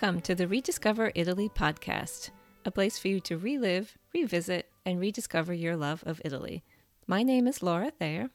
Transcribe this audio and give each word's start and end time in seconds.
Welcome 0.00 0.22
to 0.22 0.34
the 0.34 0.48
Rediscover 0.48 1.12
Italy 1.14 1.50
podcast, 1.50 2.30
a 2.64 2.70
place 2.70 2.98
for 2.98 3.08
you 3.08 3.20
to 3.20 3.36
relive, 3.36 3.98
revisit, 4.14 4.70
and 4.86 4.98
rediscover 4.98 5.52
your 5.52 5.76
love 5.76 6.02
of 6.06 6.22
Italy. 6.24 6.64
My 7.06 7.22
name 7.22 7.46
is 7.46 7.62
Laura 7.62 7.90
Thayer. 7.90 8.30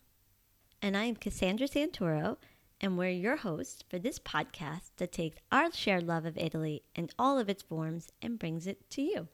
And 0.79 0.95
I 0.95 1.05
am 1.05 1.15
Cassandra 1.15 1.67
Santoro, 1.67 2.37
and 2.79 2.99
we're 2.99 3.09
your 3.09 3.37
hosts 3.37 3.83
for 3.89 3.97
this 3.97 4.19
podcast 4.19 4.91
that 4.97 5.11
takes 5.11 5.41
our 5.51 5.71
shared 5.71 6.03
love 6.03 6.27
of 6.27 6.37
Italy 6.37 6.83
in 6.93 7.09
all 7.17 7.39
of 7.39 7.49
its 7.49 7.63
forms 7.63 8.09
and 8.21 8.37
brings 8.37 8.67
it 8.67 8.87
to 8.91 9.01
you. 9.01 9.27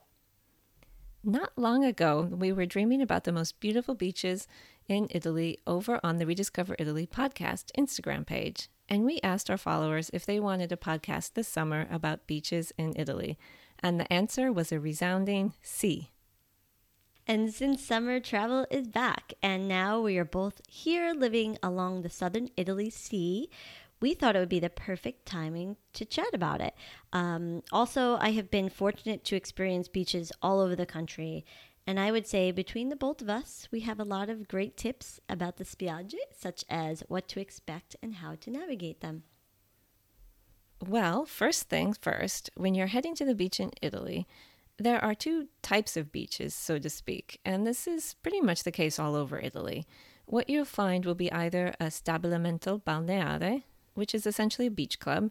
Not 1.25 1.51
long 1.57 1.83
ago, 1.83 2.29
we 2.31 2.53
were 2.53 2.65
dreaming 2.65 3.01
about 3.01 3.25
the 3.25 3.33
most 3.33 3.59
beautiful 3.59 3.93
beaches 3.93 4.47
in 4.87 5.09
Italy 5.09 5.57
over 5.67 5.99
on 6.01 6.17
the 6.17 6.25
Rediscover 6.25 6.77
Italy 6.79 7.05
podcast 7.05 7.71
Instagram 7.77 8.25
page. 8.25 8.69
And 8.91 9.05
we 9.05 9.21
asked 9.23 9.49
our 9.49 9.57
followers 9.57 10.11
if 10.11 10.25
they 10.25 10.37
wanted 10.37 10.73
a 10.73 10.75
podcast 10.75 11.33
this 11.33 11.47
summer 11.47 11.87
about 11.89 12.27
beaches 12.27 12.73
in 12.77 12.91
Italy. 12.97 13.39
And 13.79 13.97
the 13.97 14.11
answer 14.11 14.51
was 14.51 14.73
a 14.73 14.81
resounding 14.81 15.53
C. 15.61 16.11
And 17.25 17.53
since 17.53 17.81
summer 17.81 18.19
travel 18.19 18.67
is 18.69 18.89
back, 18.89 19.33
and 19.41 19.65
now 19.69 20.01
we 20.01 20.17
are 20.17 20.25
both 20.25 20.59
here 20.67 21.13
living 21.13 21.57
along 21.63 22.01
the 22.01 22.09
southern 22.09 22.49
Italy 22.57 22.89
sea, 22.89 23.49
we 24.01 24.13
thought 24.13 24.35
it 24.35 24.39
would 24.39 24.49
be 24.49 24.59
the 24.59 24.69
perfect 24.69 25.25
timing 25.25 25.77
to 25.93 26.03
chat 26.03 26.33
about 26.33 26.59
it. 26.59 26.73
Um, 27.13 27.63
also, 27.71 28.17
I 28.17 28.31
have 28.31 28.51
been 28.51 28.67
fortunate 28.67 29.23
to 29.23 29.37
experience 29.37 29.87
beaches 29.87 30.33
all 30.41 30.59
over 30.59 30.75
the 30.75 30.85
country. 30.85 31.45
And 31.87 31.99
I 31.99 32.11
would 32.11 32.27
say 32.27 32.51
between 32.51 32.89
the 32.89 32.95
both 32.95 33.21
of 33.21 33.29
us, 33.29 33.67
we 33.71 33.81
have 33.81 33.99
a 33.99 34.05
lot 34.05 34.29
of 34.29 34.47
great 34.47 34.77
tips 34.77 35.19
about 35.27 35.57
the 35.57 35.63
spiagge, 35.63 36.15
such 36.37 36.63
as 36.69 37.03
what 37.07 37.27
to 37.29 37.39
expect 37.39 37.95
and 38.01 38.15
how 38.15 38.35
to 38.35 38.51
navigate 38.51 39.01
them. 39.01 39.23
Well, 40.87 41.25
first 41.25 41.69
things 41.69 41.97
first, 42.01 42.49
when 42.55 42.73
you're 42.75 42.87
heading 42.87 43.15
to 43.15 43.25
the 43.25 43.35
beach 43.35 43.59
in 43.59 43.71
Italy, 43.81 44.27
there 44.77 45.03
are 45.03 45.13
two 45.13 45.47
types 45.61 45.95
of 45.95 46.11
beaches, 46.11 46.55
so 46.55 46.79
to 46.79 46.89
speak, 46.89 47.39
and 47.45 47.67
this 47.67 47.87
is 47.87 48.15
pretty 48.23 48.41
much 48.41 48.63
the 48.63 48.71
case 48.71 48.97
all 48.97 49.15
over 49.15 49.39
Italy. 49.39 49.85
What 50.25 50.49
you'll 50.49 50.65
find 50.65 51.05
will 51.05 51.15
be 51.15 51.31
either 51.31 51.73
a 51.79 51.85
stabilimento 51.87 52.81
balneare, 52.81 53.63
which 53.93 54.15
is 54.15 54.25
essentially 54.25 54.67
a 54.67 54.71
beach 54.71 54.99
club, 54.99 55.29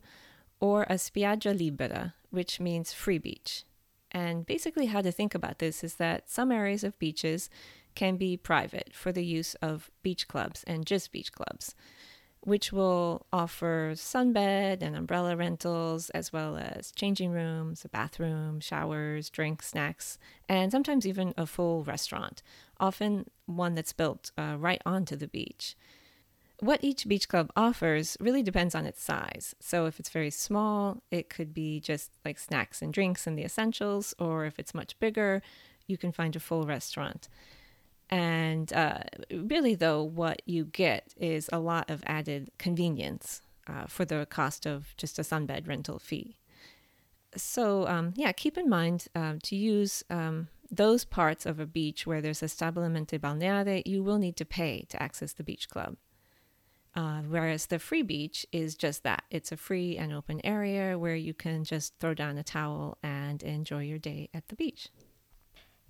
or 0.61 0.83
a 0.85 0.95
spiaggia 0.95 1.59
libera, 1.59 2.15
which 2.31 2.61
means 2.61 2.93
free 2.93 3.19
beach. 3.19 3.65
And 4.13 4.45
basically, 4.47 4.87
how 4.87 5.01
to 5.03 5.13
think 5.13 5.35
about 5.35 5.59
this 5.59 5.85
is 5.85 5.95
that 5.97 6.29
some 6.29 6.51
areas 6.51 6.85
of 6.85 6.99
beaches 6.99 7.49
can 7.95 8.17
be 8.17 8.37
private 8.37 8.91
for 8.93 9.13
the 9.13 9.25
use 9.25 9.55
of 9.57 9.91
beach 10.03 10.29
clubs 10.29 10.65
and 10.65 10.87
just 10.87 11.13
beach 11.13 11.33
clubs, 11.33 11.75
which 12.41 12.73
will 12.73 13.27
offer 13.33 13.93
sunbed 13.95 14.83
and 14.83 14.97
umbrella 14.97 15.37
rentals, 15.37 16.11
as 16.11 16.33
well 16.33 16.57
as 16.57 16.93
changing 16.93 17.31
rooms, 17.31 17.85
a 17.85 17.89
bathroom, 17.89 18.61
showers, 18.61 19.31
drinks, 19.31 19.69
snacks, 19.69 20.19
and 20.49 20.73
sometimes 20.73 21.07
even 21.07 21.35
a 21.37 21.47
full 21.47 21.85
restaurant, 21.85 22.43
often 22.79 23.29
one 23.47 23.75
that's 23.75 23.93
built 23.93 24.33
uh, 24.39 24.57
right 24.59 24.83
onto 24.87 25.17
the 25.17 25.29
beach 25.29 25.77
what 26.61 26.83
each 26.83 27.09
beach 27.09 27.29
club 27.29 27.51
offers 27.57 28.17
really 28.21 28.43
depends 28.43 28.75
on 28.75 28.87
its 28.87 29.03
size. 29.03 29.55
So, 29.61 29.87
if 29.87 29.99
it's 29.99 30.11
very 30.11 30.31
small, 30.31 31.03
it 31.11 31.29
could 31.29 31.53
be 31.55 31.81
just 31.81 32.11
like 32.25 32.39
snacks 32.39 32.83
and 32.83 32.93
drinks 32.93 33.27
and 33.27 33.39
the 33.39 33.45
essentials, 33.45 34.15
or 34.19 34.45
if 34.45 34.59
it's 34.59 34.75
much 34.75 34.99
bigger, 34.99 35.43
you 35.87 35.97
can 35.97 36.13
find 36.13 36.37
a 36.37 36.41
full 36.41 36.65
restaurant. 36.65 37.29
And 38.09 38.73
uh, 38.73 39.01
really, 39.31 39.75
though, 39.75 40.03
what 40.03 40.43
you 40.45 40.65
get 40.65 41.15
is 41.17 41.49
a 41.53 41.61
lot 41.61 41.91
of 41.91 42.03
added 42.07 42.51
convenience 42.59 43.43
uh, 43.67 43.87
for 43.87 44.05
the 44.05 44.27
cost 44.27 44.67
of 44.67 44.95
just 44.97 45.19
a 45.19 45.23
sunbed 45.23 45.69
rental 45.69 45.99
fee. 45.99 46.37
So, 47.37 47.87
um, 47.87 48.13
yeah, 48.17 48.33
keep 48.33 48.59
in 48.59 48.69
mind 48.69 49.07
uh, 49.15 49.35
to 49.45 49.55
use 49.55 50.03
um, 50.11 50.49
those 50.71 51.05
parts 51.05 51.47
of 51.47 51.61
a 51.61 51.67
beach 51.67 52.07
where 52.07 52.21
there's 52.21 52.43
a 52.43 52.47
stabilimento 52.47 53.19
balneare, 53.21 53.83
you 53.87 54.03
will 54.03 54.19
need 54.19 54.37
to 54.37 54.45
pay 54.45 54.87
to 54.89 55.01
access 55.01 55.33
the 55.33 55.45
beach 55.45 55.69
club. 55.69 55.97
Uh, 56.95 57.21
whereas 57.29 57.67
the 57.67 57.79
free 57.79 58.03
beach 58.03 58.45
is 58.51 58.75
just 58.75 59.05
that 59.05 59.23
it's 59.31 59.53
a 59.53 59.57
free 59.57 59.97
and 59.97 60.13
open 60.13 60.41
area 60.43 60.99
where 60.99 61.15
you 61.15 61.33
can 61.33 61.63
just 61.63 61.95
throw 62.01 62.15
down 62.15 62.37
a 62.37 62.43
towel 62.43 62.99
and 63.03 63.43
enjoy 63.45 63.83
your 63.83 63.99
day 63.99 64.29
at 64.35 64.49
the 64.49 64.57
beach. 64.57 64.89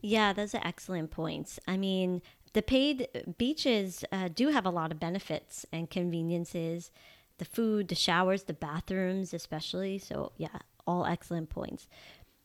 Yeah, 0.02 0.32
those 0.32 0.54
are 0.54 0.60
excellent 0.64 1.10
points. 1.10 1.58
I 1.66 1.76
mean, 1.76 2.22
the 2.52 2.62
paid 2.62 3.08
beaches 3.38 4.04
uh, 4.12 4.28
do 4.34 4.48
have 4.48 4.66
a 4.66 4.70
lot 4.70 4.92
of 4.92 5.00
benefits 5.00 5.64
and 5.72 5.88
conveniences 5.88 6.90
the 7.38 7.44
food, 7.46 7.88
the 7.88 7.94
showers, 7.94 8.42
the 8.42 8.52
bathrooms, 8.52 9.32
especially. 9.32 9.96
So, 9.96 10.32
yeah, 10.36 10.58
all 10.86 11.06
excellent 11.06 11.48
points. 11.48 11.88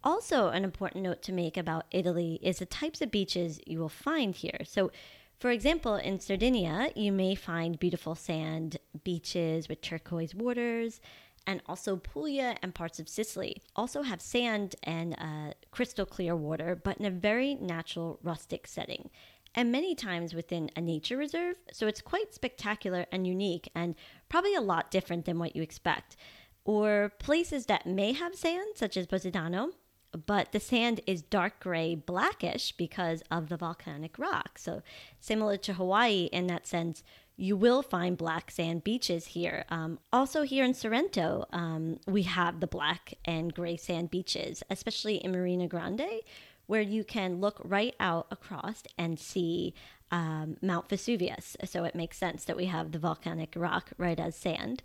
Also, 0.06 0.48
an 0.48 0.64
important 0.64 1.04
note 1.04 1.22
to 1.24 1.34
make 1.34 1.58
about 1.58 1.84
Italy 1.92 2.40
is 2.42 2.60
the 2.60 2.66
types 2.66 3.02
of 3.02 3.12
beaches 3.12 3.60
you 3.66 3.80
will 3.80 3.90
find 3.90 4.34
here. 4.34 4.60
So, 4.64 4.92
for 5.40 5.52
example, 5.52 5.96
in 5.96 6.20
Sardinia, 6.20 6.90
you 6.96 7.12
may 7.12 7.36
find 7.36 7.80
beautiful 7.80 8.16
sand 8.16 8.78
beaches 9.04 9.68
with 9.68 9.82
turquoise 9.82 10.34
waters, 10.34 11.02
and 11.48 11.62
also 11.68 11.98
Puglia 11.98 12.58
and 12.64 12.74
parts 12.74 13.00
of 13.00 13.08
Sicily 13.08 13.62
also 13.76 14.02
have 14.02 14.22
sand 14.22 14.76
and 14.84 15.14
uh, 15.18 15.54
crystal 15.72 16.06
clear 16.06 16.36
water, 16.36 16.80
but 16.82 16.98
in 16.98 17.06
a 17.06 17.12
very 17.12 17.56
natural, 17.56 18.20
rustic 18.24 18.66
setting. 18.66 19.10
And 19.54 19.72
many 19.72 19.96
times 19.96 20.34
within 20.34 20.70
a 20.76 20.82
nature 20.82 21.18
reserve, 21.18 21.56
so 21.72 21.88
it's 21.88 22.02
quite 22.02 22.34
spectacular 22.34 23.06
and 23.12 23.26
unique, 23.28 23.70
and 23.76 23.96
probably 24.28 24.56
a 24.56 24.62
lot 24.62 24.92
different 24.92 25.26
than 25.26 25.40
what 25.40 25.56
you 25.56 25.62
expect. 25.62 26.18
Or 26.66 27.12
places 27.20 27.68
that 27.68 27.86
may 27.86 28.14
have 28.14 28.36
sand, 28.36 28.76
such 28.76 28.98
as 28.98 29.06
Positano, 29.06 29.70
but 30.16 30.52
the 30.52 30.60
sand 30.60 31.02
is 31.06 31.22
dark 31.22 31.60
gray 31.60 31.96
blackish 31.96 32.72
because 32.72 33.24
of 33.32 33.50
the 33.50 33.58
volcanic 33.58 34.18
rock. 34.18 34.58
So, 34.58 34.82
similar 35.20 35.58
to 35.58 35.74
Hawaii 35.74 36.30
in 36.32 36.48
that 36.48 36.68
sense, 36.68 37.04
you 37.38 37.58
will 37.58 37.82
find 37.82 38.18
black 38.18 38.50
sand 38.50 38.84
beaches 38.84 39.28
here. 39.28 39.66
Um, 39.70 40.00
also, 40.14 40.44
here 40.44 40.64
in 40.64 40.74
Sorrento, 40.74 41.46
um, 41.52 42.00
we 42.08 42.24
have 42.24 42.60
the 42.60 42.68
black 42.68 43.16
and 43.26 43.54
gray 43.54 43.78
sand 43.78 44.10
beaches, 44.12 44.64
especially 44.70 45.18
in 45.18 45.32
Marina 45.32 45.68
Grande, 45.68 46.22
where 46.68 46.82
you 46.82 47.04
can 47.04 47.42
look 47.42 47.60
right 47.64 47.96
out 48.00 48.28
across 48.32 48.84
and 48.98 49.20
see 49.20 49.74
um, 50.12 50.58
Mount 50.62 50.88
Vesuvius. 50.90 51.58
So, 51.66 51.84
it 51.84 51.96
makes 51.96 52.18
sense 52.18 52.46
that 52.46 52.58
we 52.58 52.66
have 52.66 52.92
the 52.92 53.00
volcanic 53.00 53.54
rock 53.56 53.92
right 53.98 54.20
as 54.20 54.36
sand. 54.36 54.82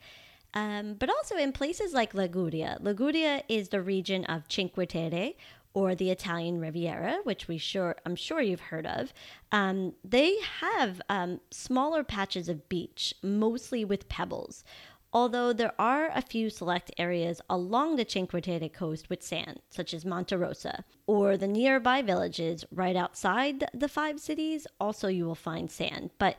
Um, 0.53 0.95
but 0.95 1.09
also 1.09 1.37
in 1.37 1.53
places 1.53 1.93
like 1.93 2.13
Liguria. 2.15 2.79
Liguria 2.81 3.43
is 3.49 3.69
the 3.69 3.81
region 3.81 4.25
of 4.25 4.45
Cinque 4.49 4.89
Terre, 4.89 5.35
or 5.73 5.95
the 5.95 6.11
Italian 6.11 6.61
Riviera, 6.61 7.21
which 7.25 7.47
we 7.47 7.59
sure 7.59 7.97
I'm 8.05 8.17
sure 8.17 8.41
you've 8.41 8.61
heard 8.61 8.87
of. 8.87 9.13
Um, 9.53 9.95
they 10.05 10.37
have 10.61 11.01
um, 11.09 11.41
smaller 11.51 12.03
patches 12.03 12.49
of 12.49 12.69
beach, 12.69 13.15
mostly 13.23 13.85
with 13.85 14.09
pebbles. 14.09 14.65
Although 15.13 15.53
there 15.53 15.75
are 15.79 16.09
a 16.15 16.23
few 16.23 16.51
select 16.51 16.93
areas 16.97 17.41
along 17.51 17.97
the 17.97 18.07
Cinque 18.09 18.43
Terre 18.43 18.69
coast 18.69 19.11
with 19.11 19.25
sand, 19.25 19.61
such 19.69 19.93
as 19.93 20.05
Monterosso, 20.05 20.85
or 21.07 21.37
the 21.37 21.49
nearby 21.49 22.01
villages 22.01 22.65
right 22.71 22.95
outside 22.95 23.69
the 23.75 23.89
five 23.89 24.21
cities, 24.21 24.69
also 24.81 25.09
you 25.09 25.25
will 25.25 25.35
find 25.35 25.69
sand. 25.69 26.11
But 26.19 26.37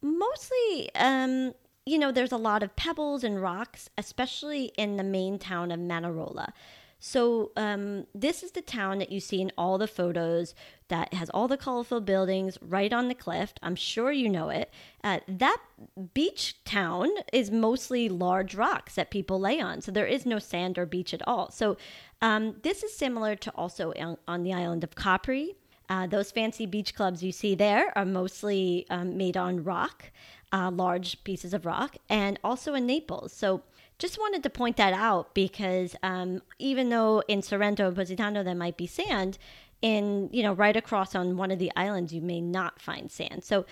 mostly 0.00 0.94
um, 0.94 1.54
you 1.88 1.98
know, 1.98 2.12
there's 2.12 2.32
a 2.32 2.36
lot 2.36 2.62
of 2.62 2.76
pebbles 2.76 3.24
and 3.24 3.40
rocks, 3.40 3.88
especially 3.96 4.72
in 4.76 4.96
the 4.96 5.02
main 5.02 5.38
town 5.38 5.70
of 5.70 5.80
Manarola. 5.80 6.52
So, 7.00 7.52
um, 7.56 8.06
this 8.12 8.42
is 8.42 8.50
the 8.50 8.60
town 8.60 8.98
that 8.98 9.12
you 9.12 9.20
see 9.20 9.40
in 9.40 9.52
all 9.56 9.78
the 9.78 9.86
photos 9.86 10.56
that 10.88 11.14
has 11.14 11.30
all 11.30 11.46
the 11.46 11.56
colorful 11.56 12.00
buildings 12.00 12.58
right 12.60 12.92
on 12.92 13.06
the 13.06 13.14
cliff. 13.14 13.52
I'm 13.62 13.76
sure 13.76 14.10
you 14.10 14.28
know 14.28 14.48
it. 14.48 14.72
Uh, 15.04 15.20
that 15.28 15.58
beach 16.12 16.56
town 16.64 17.08
is 17.32 17.52
mostly 17.52 18.08
large 18.08 18.56
rocks 18.56 18.96
that 18.96 19.12
people 19.12 19.38
lay 19.38 19.60
on. 19.60 19.80
So, 19.80 19.92
there 19.92 20.06
is 20.06 20.26
no 20.26 20.40
sand 20.40 20.76
or 20.76 20.86
beach 20.86 21.14
at 21.14 21.26
all. 21.26 21.52
So, 21.52 21.76
um, 22.20 22.56
this 22.62 22.82
is 22.82 22.96
similar 22.96 23.36
to 23.36 23.50
also 23.52 23.92
on, 23.92 24.18
on 24.26 24.42
the 24.42 24.52
island 24.52 24.82
of 24.82 24.96
Capri. 24.96 25.54
Uh, 25.88 26.06
those 26.06 26.30
fancy 26.30 26.66
beach 26.66 26.94
clubs 26.94 27.22
you 27.22 27.32
see 27.32 27.54
there 27.54 27.96
are 27.96 28.04
mostly 28.04 28.86
um, 28.90 29.16
made 29.16 29.36
on 29.38 29.64
rock 29.64 30.10
uh, 30.52 30.70
large 30.70 31.22
pieces 31.24 31.54
of 31.54 31.66
rock, 31.66 31.96
and 32.08 32.38
also 32.42 32.74
in 32.74 32.86
Naples. 32.86 33.32
So 33.32 33.62
just 33.98 34.18
wanted 34.18 34.42
to 34.44 34.50
point 34.50 34.76
that 34.76 34.92
out 34.92 35.34
because 35.34 35.96
um, 36.02 36.42
even 36.58 36.88
though 36.88 37.22
in 37.28 37.42
Sorrento 37.42 37.86
and 37.88 37.96
Positano 37.96 38.42
there 38.42 38.54
might 38.54 38.76
be 38.76 38.86
sand, 38.86 39.38
in 39.80 40.28
you 40.32 40.42
know 40.42 40.52
right 40.52 40.76
across 40.76 41.14
on 41.14 41.36
one 41.36 41.50
of 41.50 41.58
the 41.58 41.72
islands 41.76 42.12
you 42.12 42.20
may 42.20 42.40
not 42.40 42.80
find 42.80 43.10
sand. 43.10 43.44
So 43.44 43.66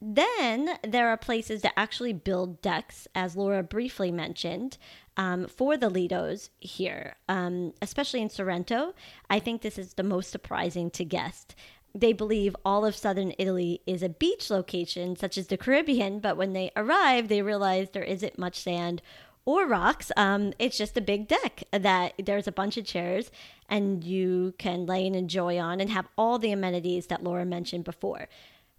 then 0.00 0.78
there 0.82 1.08
are 1.08 1.16
places 1.16 1.60
that 1.60 1.74
actually 1.76 2.14
build 2.14 2.62
decks, 2.62 3.06
as 3.14 3.36
Laura 3.36 3.62
briefly 3.62 4.10
mentioned, 4.10 4.78
um, 5.18 5.46
for 5.46 5.76
the 5.76 5.90
Lidos 5.90 6.48
here, 6.58 7.16
um, 7.28 7.74
especially 7.82 8.22
in 8.22 8.30
Sorrento. 8.30 8.94
I 9.28 9.40
think 9.40 9.60
this 9.60 9.78
is 9.78 9.94
the 9.94 10.02
most 10.02 10.30
surprising 10.30 10.90
to 10.92 11.04
guests 11.04 11.54
they 11.94 12.12
believe 12.12 12.54
all 12.64 12.84
of 12.84 12.96
southern 12.96 13.32
Italy 13.38 13.80
is 13.86 14.02
a 14.02 14.08
beach 14.08 14.50
location, 14.50 15.16
such 15.16 15.36
as 15.36 15.48
the 15.48 15.56
Caribbean, 15.56 16.20
but 16.20 16.36
when 16.36 16.52
they 16.52 16.70
arrive, 16.76 17.28
they 17.28 17.42
realize 17.42 17.90
there 17.90 18.02
isn't 18.02 18.38
much 18.38 18.60
sand 18.60 19.02
or 19.44 19.66
rocks. 19.66 20.12
Um, 20.16 20.52
it's 20.58 20.78
just 20.78 20.96
a 20.96 21.00
big 21.00 21.26
deck 21.26 21.64
that 21.72 22.14
there's 22.18 22.46
a 22.46 22.52
bunch 22.52 22.76
of 22.76 22.84
chairs 22.84 23.30
and 23.68 24.04
you 24.04 24.54
can 24.58 24.86
lay 24.86 25.06
and 25.06 25.16
enjoy 25.16 25.58
on 25.58 25.80
and 25.80 25.90
have 25.90 26.08
all 26.16 26.38
the 26.38 26.52
amenities 26.52 27.06
that 27.06 27.24
Laura 27.24 27.44
mentioned 27.44 27.84
before. 27.84 28.28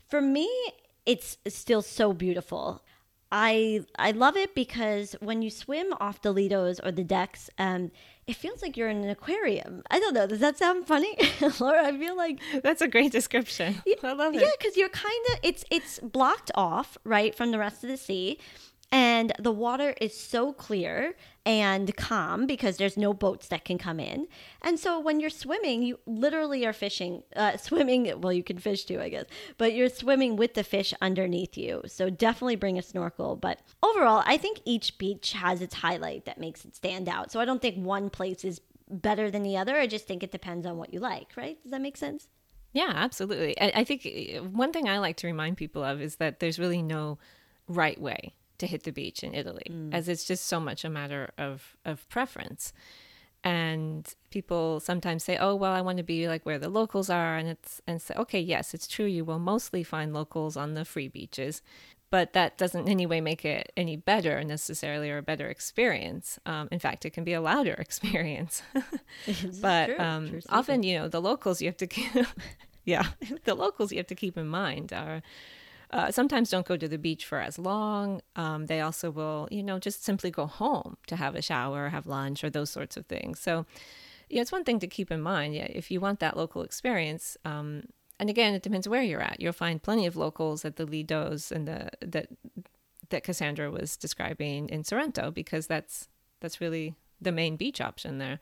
For 0.10 0.22
me, 0.22 0.50
it's 1.06 1.38
still 1.48 1.81
so 1.81 2.13
beautiful. 2.13 2.84
I 3.31 3.86
I 3.98 4.12
love 4.12 4.36
it 4.36 4.54
because 4.56 5.16
when 5.22 5.42
you 5.42 5.50
swim 5.50 5.94
off 6.00 6.22
the 6.22 6.33
lidos 6.33 6.80
or 6.83 6.92
the 6.92 7.04
decks, 7.04 7.50
um, 7.57 7.92
it 8.28 8.36
feels 8.36 8.62
like 8.62 8.75
you're 8.78 8.89
in 8.89 9.04
an 9.04 9.10
aquarium. 9.10 9.83
I 9.89 10.00
don't 10.00 10.13
know. 10.13 10.28
Does 10.28 10.39
that 10.39 10.57
sound 10.57 10.86
funny, 10.86 11.18
Laura? 11.60 11.86
I 11.88 11.98
feel 11.98 12.16
like 12.16 12.39
that's 12.63 12.81
a 12.81 12.88
great 12.88 13.12
description. 13.12 13.81
I 14.04 14.13
love 14.13 14.36
it. 14.36 14.42
Yeah, 14.42 14.50
because 14.57 14.75
you're 14.78 14.89
kind 14.89 15.25
of 15.31 15.39
it's 15.44 15.63
it's 15.72 16.00
blocked 16.00 16.51
off 16.56 16.98
right 17.04 17.33
from 17.33 17.51
the 17.51 17.57
rest 17.60 17.83
of 17.83 17.89
the 17.89 17.98
sea, 17.98 18.38
and 18.91 19.31
the 19.39 19.51
water 19.51 19.95
is 20.01 20.17
so 20.17 20.51
clear 20.51 21.15
and 21.45 21.95
calm 21.95 22.45
because 22.45 22.75
there's 22.77 22.97
no 22.97 23.13
boats 23.13 23.47
that 23.47 23.63
can 23.63 23.77
come 23.77 23.99
in. 23.99 24.27
And 24.61 24.77
so 24.77 24.99
when 24.99 25.19
you're 25.19 25.29
swimming, 25.29 25.81
you 25.81 25.99
literally 26.05 26.65
are 26.65 26.73
fishing, 26.73 27.23
uh, 27.35 27.57
swimming. 27.57 28.19
Well, 28.19 28.33
you 28.33 28.43
can 28.43 28.57
fish 28.57 28.83
too, 28.83 28.99
I 28.99 29.09
guess, 29.09 29.25
but 29.57 29.73
you're 29.73 29.89
swimming 29.89 30.35
with 30.35 30.55
the 30.55 30.63
fish 30.63 30.93
underneath 31.01 31.57
you. 31.57 31.83
So 31.88 32.09
definitely 32.09 32.57
bring 32.57 32.77
a 32.77 32.81
snorkel. 32.81 33.38
But 33.38 33.61
overall, 33.81 34.23
I 34.25 34.38
think 34.38 34.59
each 34.65 34.97
beach 34.97 35.33
has 35.33 35.61
its 35.61 35.75
highlight 35.75 36.25
that 36.25 36.39
makes 36.39 36.65
it 36.65 36.75
stand 36.75 37.07
out. 37.07 37.31
So 37.31 37.39
I 37.39 37.45
don't 37.45 37.61
think 37.61 37.77
one 37.77 38.09
place 38.09 38.43
is 38.43 38.59
better 38.89 39.31
than 39.31 39.43
the 39.43 39.55
other. 39.55 39.77
I 39.77 39.88
just 39.88 40.05
think 40.05 40.21
it 40.21 40.33
depends 40.33 40.65
on 40.65 40.77
what 40.77 40.93
you 40.93 40.99
like, 40.99 41.29
right? 41.38 41.61
Does 41.63 41.71
that 41.71 41.81
make 41.81 41.95
sense? 41.95 42.27
Yeah, 42.73 42.91
absolutely. 42.93 43.59
I, 43.59 43.71
I 43.75 43.83
think 43.85 44.05
uh, 44.05 44.43
one 44.43 44.73
thing 44.73 44.89
I 44.89 44.99
like 44.99 45.15
to 45.17 45.27
remind 45.27 45.55
people 45.55 45.83
of 45.83 46.01
is 46.01 46.17
that 46.17 46.39
there's 46.41 46.59
really 46.59 46.81
no 46.81 47.19
right 47.67 47.99
way 47.99 48.33
to 48.62 48.68
hit 48.68 48.84
the 48.84 48.92
beach 48.92 49.24
in 49.24 49.34
Italy, 49.34 49.66
mm. 49.69 49.94
as 49.94 50.08
it's 50.08 50.24
just 50.24 50.46
so 50.46 50.60
much 50.60 50.86
a 50.86 50.90
matter 50.90 51.31
of 51.38 51.75
of 51.84 52.08
preference. 52.10 52.74
And 53.44 54.08
people 54.30 54.80
sometimes 54.80 55.24
say, 55.24 55.36
"Oh, 55.36 55.56
well, 55.56 55.72
I 55.74 55.81
want 55.81 55.98
to 55.98 56.04
be 56.04 56.28
like 56.28 56.46
where 56.46 56.60
the 56.60 56.69
locals 56.69 57.10
are," 57.10 57.38
and 57.38 57.50
it's 57.50 57.81
and 57.88 58.02
say, 58.02 58.13
"Okay, 58.16 58.40
yes, 58.40 58.74
it's 58.74 58.88
true. 58.88 59.08
You 59.08 59.25
will 59.25 59.40
mostly 59.40 59.84
find 59.84 60.13
locals 60.13 60.56
on 60.56 60.75
the 60.75 60.86
free 60.86 61.08
beaches, 61.08 61.63
but 62.12 62.34
that 62.34 62.58
doesn't 62.58 62.81
in 62.81 62.90
any 62.90 63.06
way 63.08 63.19
make 63.19 63.44
it 63.44 63.72
any 63.75 63.96
better 63.96 64.44
necessarily 64.44 65.10
or 65.10 65.18
a 65.18 65.24
better 65.24 65.48
experience. 65.50 66.38
Um, 66.46 66.68
in 66.69 66.78
fact, 66.78 67.06
it 67.06 67.12
can 67.12 67.24
be 67.24 67.34
a 67.34 67.42
louder 67.42 67.74
experience. 67.80 68.62
but 69.62 70.00
um, 70.00 70.42
often, 70.50 70.84
you 70.84 71.00
know, 71.00 71.08
the 71.08 71.22
locals 71.22 71.62
you 71.62 71.68
have 71.68 71.78
to, 71.78 71.88
keep, 71.88 72.12
yeah, 72.86 73.08
the 73.46 73.56
locals 73.56 73.92
you 73.92 73.98
have 73.98 74.08
to 74.08 74.16
keep 74.16 74.38
in 74.38 74.48
mind 74.48 74.94
are 74.94 75.24
uh, 75.91 76.11
sometimes 76.11 76.49
don't 76.49 76.65
go 76.65 76.77
to 76.77 76.88
the 76.88 76.97
beach 76.97 77.25
for 77.25 77.39
as 77.39 77.59
long. 77.59 78.21
Um, 78.35 78.67
they 78.67 78.81
also 78.81 79.11
will, 79.11 79.47
you 79.51 79.61
know, 79.61 79.77
just 79.77 80.03
simply 80.03 80.31
go 80.31 80.45
home 80.45 80.97
to 81.07 81.15
have 81.15 81.35
a 81.35 81.41
shower, 81.41 81.89
have 81.89 82.07
lunch, 82.07 82.43
or 82.43 82.49
those 82.49 82.69
sorts 82.69 82.95
of 82.97 83.05
things. 83.07 83.39
So, 83.39 83.65
yeah, 84.29 84.41
it's 84.41 84.51
one 84.51 84.63
thing 84.63 84.79
to 84.79 84.88
keep 84.88 85.11
in 85.11 85.21
mind. 85.21 85.53
Yeah, 85.53 85.67
if 85.69 85.91
you 85.91 85.99
want 85.99 86.19
that 86.21 86.38
local 86.38 86.61
experience, 86.61 87.35
um, 87.43 87.83
and 88.19 88.29
again, 88.29 88.53
it 88.53 88.61
depends 88.61 88.88
where 88.88 89.01
you're 89.01 89.21
at. 89.21 89.41
You'll 89.41 89.51
find 89.51 89.81
plenty 89.81 90.05
of 90.05 90.15
locals 90.15 90.63
at 90.63 90.77
the 90.77 90.85
Lidos 90.85 91.51
and 91.51 91.67
the 91.67 91.89
that 92.01 92.27
that 93.09 93.23
Cassandra 93.23 93.69
was 93.69 93.97
describing 93.97 94.69
in 94.69 94.83
Sorrento 94.83 95.31
because 95.31 95.67
that's 95.67 96.07
that's 96.39 96.61
really 96.61 96.95
the 97.19 97.31
main 97.31 97.57
beach 97.57 97.81
option 97.81 98.17
there. 98.17 98.39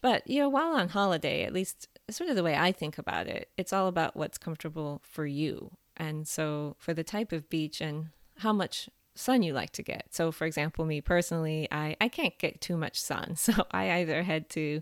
But 0.00 0.28
you 0.28 0.40
know, 0.40 0.48
while 0.48 0.74
on 0.74 0.90
holiday, 0.90 1.42
at 1.42 1.52
least 1.52 1.88
sort 2.10 2.30
of 2.30 2.36
the 2.36 2.42
way 2.42 2.54
I 2.54 2.70
think 2.70 2.98
about 2.98 3.26
it, 3.26 3.48
it's 3.56 3.72
all 3.72 3.88
about 3.88 4.16
what's 4.16 4.38
comfortable 4.38 5.00
for 5.02 5.26
you. 5.26 5.72
And 5.98 6.26
so, 6.26 6.76
for 6.78 6.94
the 6.94 7.04
type 7.04 7.32
of 7.32 7.48
beach 7.48 7.80
and 7.80 8.06
how 8.38 8.52
much 8.52 8.88
sun 9.14 9.42
you 9.42 9.52
like 9.52 9.70
to 9.72 9.82
get. 9.82 10.06
So, 10.10 10.30
for 10.30 10.46
example, 10.46 10.84
me 10.84 11.00
personally, 11.00 11.68
I, 11.70 11.96
I 12.00 12.08
can't 12.08 12.38
get 12.38 12.60
too 12.60 12.76
much 12.76 13.00
sun. 13.00 13.34
So, 13.36 13.52
I 13.70 13.90
either 13.92 14.22
head 14.22 14.48
to 14.50 14.80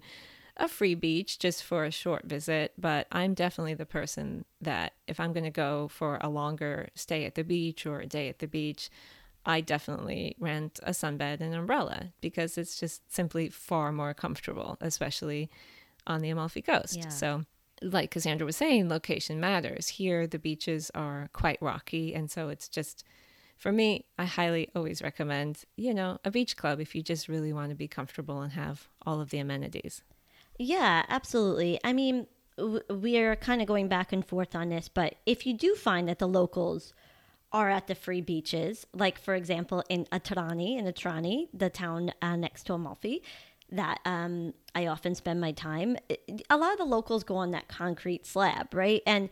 a 0.58 0.68
free 0.68 0.94
beach 0.94 1.38
just 1.38 1.62
for 1.62 1.84
a 1.84 1.90
short 1.90 2.24
visit, 2.24 2.72
but 2.78 3.06
I'm 3.12 3.34
definitely 3.34 3.74
the 3.74 3.86
person 3.86 4.44
that 4.60 4.94
if 5.06 5.20
I'm 5.20 5.32
going 5.32 5.44
to 5.44 5.50
go 5.50 5.88
for 5.88 6.18
a 6.20 6.28
longer 6.28 6.88
stay 6.94 7.24
at 7.24 7.34
the 7.34 7.44
beach 7.44 7.84
or 7.86 8.00
a 8.00 8.06
day 8.06 8.28
at 8.28 8.38
the 8.38 8.46
beach, 8.46 8.90
I 9.44 9.60
definitely 9.60 10.34
rent 10.40 10.80
a 10.82 10.90
sunbed 10.90 11.40
and 11.40 11.54
umbrella 11.54 12.12
because 12.20 12.58
it's 12.58 12.80
just 12.80 13.12
simply 13.12 13.48
far 13.48 13.92
more 13.92 14.14
comfortable, 14.14 14.76
especially 14.80 15.50
on 16.06 16.20
the 16.20 16.30
Amalfi 16.30 16.62
Coast. 16.62 16.96
Yeah. 16.96 17.08
So, 17.08 17.44
like 17.82 18.10
Cassandra 18.10 18.46
was 18.46 18.56
saying, 18.56 18.88
location 18.88 19.40
matters. 19.40 19.88
Here, 19.88 20.26
the 20.26 20.38
beaches 20.38 20.90
are 20.94 21.28
quite 21.32 21.58
rocky, 21.60 22.14
and 22.14 22.30
so 22.30 22.48
it's 22.48 22.68
just 22.68 23.04
for 23.56 23.72
me, 23.72 24.04
I 24.18 24.26
highly 24.26 24.68
always 24.74 25.02
recommend, 25.02 25.64
you 25.76 25.94
know, 25.94 26.18
a 26.24 26.30
beach 26.30 26.56
club 26.56 26.80
if 26.80 26.94
you 26.94 27.02
just 27.02 27.28
really 27.28 27.52
want 27.52 27.70
to 27.70 27.74
be 27.74 27.88
comfortable 27.88 28.42
and 28.42 28.52
have 28.52 28.88
all 29.06 29.20
of 29.20 29.30
the 29.30 29.38
amenities. 29.38 30.02
Yeah, 30.58 31.04
absolutely. 31.08 31.80
I 31.82 31.92
mean, 31.92 32.26
we 32.90 33.18
are 33.18 33.36
kind 33.36 33.60
of 33.60 33.68
going 33.68 33.88
back 33.88 34.12
and 34.12 34.24
forth 34.24 34.54
on 34.54 34.68
this, 34.68 34.88
but 34.88 35.16
if 35.24 35.46
you 35.46 35.54
do 35.54 35.74
find 35.74 36.08
that 36.08 36.18
the 36.18 36.28
locals 36.28 36.92
are 37.52 37.70
at 37.70 37.86
the 37.86 37.94
free 37.94 38.20
beaches, 38.20 38.86
like 38.92 39.18
for 39.18 39.34
example 39.34 39.82
in 39.88 40.04
Atrani, 40.06 40.78
in 40.78 40.84
Atrani, 40.84 41.48
the 41.54 41.70
town 41.70 42.12
uh, 42.20 42.36
next 42.36 42.64
to 42.64 42.74
Amalfi, 42.74 43.22
that 43.70 44.00
um, 44.04 44.54
I 44.74 44.86
often 44.86 45.14
spend 45.14 45.40
my 45.40 45.52
time. 45.52 45.96
A 46.50 46.56
lot 46.56 46.72
of 46.72 46.78
the 46.78 46.84
locals 46.84 47.24
go 47.24 47.36
on 47.36 47.50
that 47.50 47.68
concrete 47.68 48.26
slab, 48.26 48.72
right? 48.74 49.02
And 49.06 49.28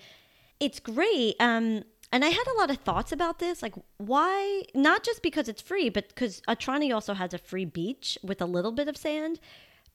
it's 0.61 0.81
great. 0.81 1.37
Um, 1.41 1.85
and 2.13 2.25
I 2.25 2.29
had 2.29 2.47
a 2.47 2.59
lot 2.59 2.71
of 2.71 2.79
thoughts 2.79 3.13
about 3.13 3.39
this. 3.39 3.63
Like, 3.63 3.75
why? 3.97 4.63
Not 4.75 5.03
just 5.03 5.23
because 5.23 5.49
it's 5.49 5.63
free, 5.63 5.89
but 5.89 6.09
because 6.09 6.41
Atrani 6.49 6.95
also 6.95 7.15
has 7.15 7.35
a 7.35 7.39
free 7.39 7.65
beach 7.65 8.19
with 8.23 8.41
a 8.41 8.47
little 8.47 8.73
bit 8.73 8.89
of 8.89 8.97
sand. 8.97 9.41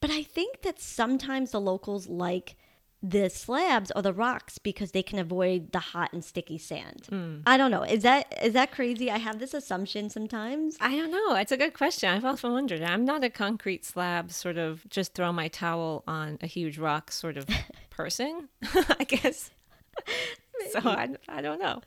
But 0.01 0.11
I 0.11 0.23
think 0.23 0.61
that 0.61 0.79
sometimes 0.79 1.51
the 1.51 1.61
locals 1.61 2.07
like 2.07 2.55
the 3.01 3.29
slabs 3.29 3.91
or 3.95 4.01
the 4.01 4.11
rocks 4.11 4.57
because 4.57 4.91
they 4.91 5.01
can 5.01 5.19
avoid 5.19 5.71
the 5.71 5.79
hot 5.79 6.11
and 6.11 6.23
sticky 6.23 6.57
sand. 6.57 7.07
Mm. 7.09 7.43
I 7.45 7.55
don't 7.55 7.71
know. 7.71 7.83
Is 7.83 8.03
that 8.03 8.33
is 8.43 8.53
that 8.53 8.71
crazy? 8.71 9.09
I 9.09 9.17
have 9.17 9.39
this 9.39 9.53
assumption 9.53 10.09
sometimes. 10.09 10.75
I 10.81 10.95
don't 10.95 11.11
know. 11.11 11.35
It's 11.35 11.51
a 11.51 11.57
good 11.57 11.73
question. 11.73 12.09
I've 12.09 12.25
often 12.25 12.51
wondered. 12.51 12.81
I'm 12.81 13.05
not 13.05 13.23
a 13.23 13.29
concrete 13.29 13.85
slab 13.85 14.31
sort 14.31 14.57
of 14.57 14.87
just 14.89 15.13
throw 15.13 15.31
my 15.31 15.47
towel 15.47 16.03
on 16.07 16.37
a 16.41 16.47
huge 16.47 16.77
rock 16.77 17.11
sort 17.11 17.37
of 17.37 17.47
person, 17.89 18.49
I 18.99 19.05
guess. 19.05 19.51
so 20.71 20.79
I, 20.83 21.09
I 21.29 21.41
don't 21.41 21.59
know. 21.61 21.81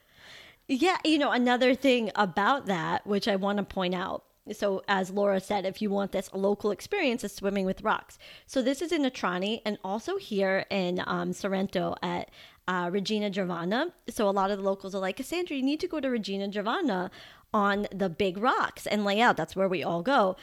Yeah, 0.68 0.96
you 1.04 1.18
know, 1.18 1.30
another 1.30 1.74
thing 1.74 2.10
about 2.14 2.66
that 2.66 3.06
which 3.06 3.28
I 3.28 3.36
want 3.36 3.58
to 3.58 3.64
point 3.64 3.94
out 3.94 4.24
so, 4.50 4.82
as 4.88 5.10
Laura 5.10 5.38
said, 5.38 5.64
if 5.64 5.80
you 5.80 5.88
want 5.88 6.10
this 6.10 6.28
local 6.32 6.72
experience, 6.72 7.22
is 7.22 7.32
swimming 7.32 7.64
with 7.64 7.82
rocks. 7.82 8.18
So, 8.46 8.60
this 8.60 8.82
is 8.82 8.90
in 8.90 9.02
Atrani 9.02 9.62
and 9.64 9.78
also 9.84 10.16
here 10.16 10.66
in 10.68 11.00
um, 11.06 11.32
Sorrento 11.32 11.94
at 12.02 12.28
uh, 12.66 12.90
Regina 12.92 13.30
Giovanna. 13.30 13.92
So, 14.08 14.28
a 14.28 14.30
lot 14.30 14.50
of 14.50 14.58
the 14.58 14.64
locals 14.64 14.96
are 14.96 15.00
like, 15.00 15.16
Cassandra, 15.16 15.56
you 15.56 15.62
need 15.62 15.78
to 15.80 15.86
go 15.86 16.00
to 16.00 16.08
Regina 16.08 16.48
Giovanna 16.48 17.10
on 17.54 17.86
the 17.94 18.08
big 18.08 18.36
rocks 18.36 18.86
and 18.86 19.04
lay 19.04 19.20
out. 19.20 19.36
That's 19.36 19.54
where 19.54 19.68
we 19.68 19.84
all 19.84 20.02
go. 20.02 20.36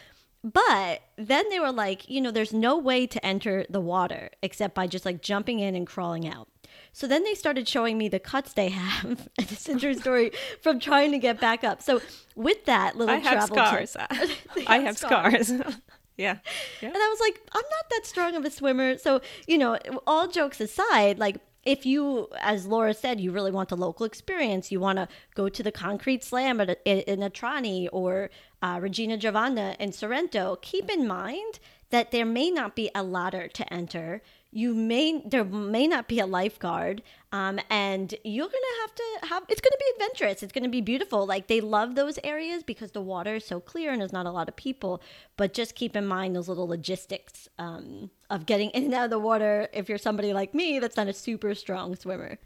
But 0.44 1.02
then 1.18 1.50
they 1.50 1.60
were 1.60 1.74
like, 1.74 2.10
you 2.10 2.22
know, 2.22 2.32
there's 2.32 2.54
no 2.54 2.78
way 2.78 3.06
to 3.06 3.26
enter 3.26 3.66
the 3.70 3.82
water 3.82 4.30
except 4.42 4.76
by 4.76 4.88
just 4.88 5.06
like 5.06 5.22
jumping 5.22 5.60
in 5.60 5.76
and 5.76 5.86
crawling 5.86 6.26
out. 6.26 6.48
So 6.92 7.08
then 7.08 7.24
they 7.24 7.36
started 7.36 7.68
showing 7.68 7.98
me 7.98 8.08
the 8.10 8.20
cuts 8.20 8.54
they 8.54 8.70
have. 8.70 9.30
it's 9.38 9.68
a 9.70 9.78
true 9.78 9.94
story 9.94 10.32
from 10.62 10.80
trying 10.80 11.12
to 11.12 11.18
get 11.18 11.40
back 11.40 11.64
up. 11.64 11.82
So 11.82 12.02
with 12.36 12.66
that 12.66 12.98
little 12.98 13.20
travel. 13.22 13.58
I 13.58 13.70
have 13.70 13.90
scars. 13.90 13.98
I 14.68 14.80
have 14.80 14.98
scars. 14.98 15.48
scars. 15.48 15.78
yeah. 16.18 16.38
yeah. 16.82 16.90
And 16.90 16.98
I 16.98 17.10
was 17.10 17.20
like, 17.20 17.42
I'm 17.54 17.62
not 17.62 17.90
that 17.92 18.06
strong 18.06 18.36
of 18.36 18.46
a 18.46 18.52
swimmer. 18.52 18.98
So, 18.98 19.22
you 19.48 19.58
know, 19.58 19.78
all 20.08 20.28
jokes 20.28 20.60
aside, 20.62 21.20
like 21.20 21.38
if 21.66 21.86
you, 21.86 22.28
as 22.40 22.66
Laura 22.66 22.94
said, 22.94 23.20
you 23.20 23.32
really 23.32 23.52
want 23.52 23.70
the 23.70 23.78
local 23.78 24.06
experience, 24.06 24.72
you 24.72 24.80
want 24.80 24.98
to 24.98 25.08
go 25.36 25.50
to 25.50 25.62
the 25.62 25.72
concrete 25.72 26.24
slam 26.24 26.62
at 26.62 26.70
a, 26.70 27.12
in 27.12 27.20
Atrani 27.20 27.90
or 27.92 28.30
uh, 28.62 28.80
Regina 28.82 29.18
Giovanna 29.18 29.76
in 29.80 29.92
Sorrento, 29.92 30.58
keep 30.62 30.90
in 30.90 31.08
mind 31.08 31.60
that 31.90 32.12
there 32.12 32.26
may 32.26 32.50
not 32.50 32.76
be 32.76 32.90
a 32.96 33.04
ladder 33.04 33.48
to 33.48 33.74
enter 33.74 34.22
you 34.52 34.74
may 34.74 35.22
there 35.26 35.44
may 35.44 35.86
not 35.86 36.08
be 36.08 36.20
a 36.20 36.26
lifeguard 36.26 37.04
um, 37.32 37.60
and 37.70 38.16
you're 38.24 38.48
gonna 38.48 38.82
have 38.82 38.96
to 38.96 39.04
have 39.28 39.44
it's 39.48 39.62
gonna 39.62 39.78
be 39.78 39.86
adventurous. 39.96 40.42
It's 40.42 40.52
gonna 40.52 40.70
be 40.70 40.82
beautiful. 40.82 41.28
Like 41.28 41.48
they 41.48 41.62
love 41.62 41.94
those 41.96 42.18
areas 42.24 42.64
because 42.64 42.92
the 42.92 43.02
water 43.02 43.36
is 43.36 43.46
so 43.46 43.60
clear 43.60 43.92
and 43.92 44.02
there's 44.02 44.14
not 44.14 44.26
a 44.26 44.32
lot 44.32 44.50
of 44.50 44.56
people. 44.56 45.02
But 45.38 45.54
just 45.54 45.76
keep 45.76 45.96
in 45.96 46.08
mind 46.08 46.36
those 46.36 46.48
little 46.48 46.68
logistics 46.68 47.48
um, 47.60 48.10
of 48.30 48.48
getting 48.48 48.72
in 48.72 48.86
and 48.86 48.94
out 48.94 49.06
of 49.06 49.12
the 49.12 49.20
water 49.20 49.68
if 49.72 49.88
you're 49.88 50.00
somebody 50.00 50.34
like 50.34 50.56
me 50.56 50.80
that's 50.80 50.98
not 50.98 51.08
a 51.08 51.14
super 51.14 51.54
strong 51.54 51.96
swimmer. 51.96 52.40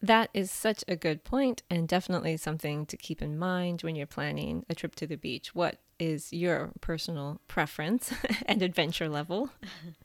That 0.00 0.28
is 0.34 0.50
such 0.50 0.84
a 0.86 0.96
good 0.96 1.24
point 1.24 1.62
and 1.70 1.88
definitely 1.88 2.36
something 2.36 2.86
to 2.86 2.96
keep 2.96 3.22
in 3.22 3.38
mind 3.38 3.82
when 3.82 3.96
you're 3.96 4.06
planning 4.06 4.64
a 4.68 4.74
trip 4.74 4.94
to 4.96 5.06
the 5.06 5.16
beach. 5.16 5.54
What 5.54 5.78
is 5.98 6.32
your 6.32 6.72
personal 6.80 7.40
preference 7.48 8.12
and 8.46 8.62
adventure 8.62 9.08
level 9.08 9.50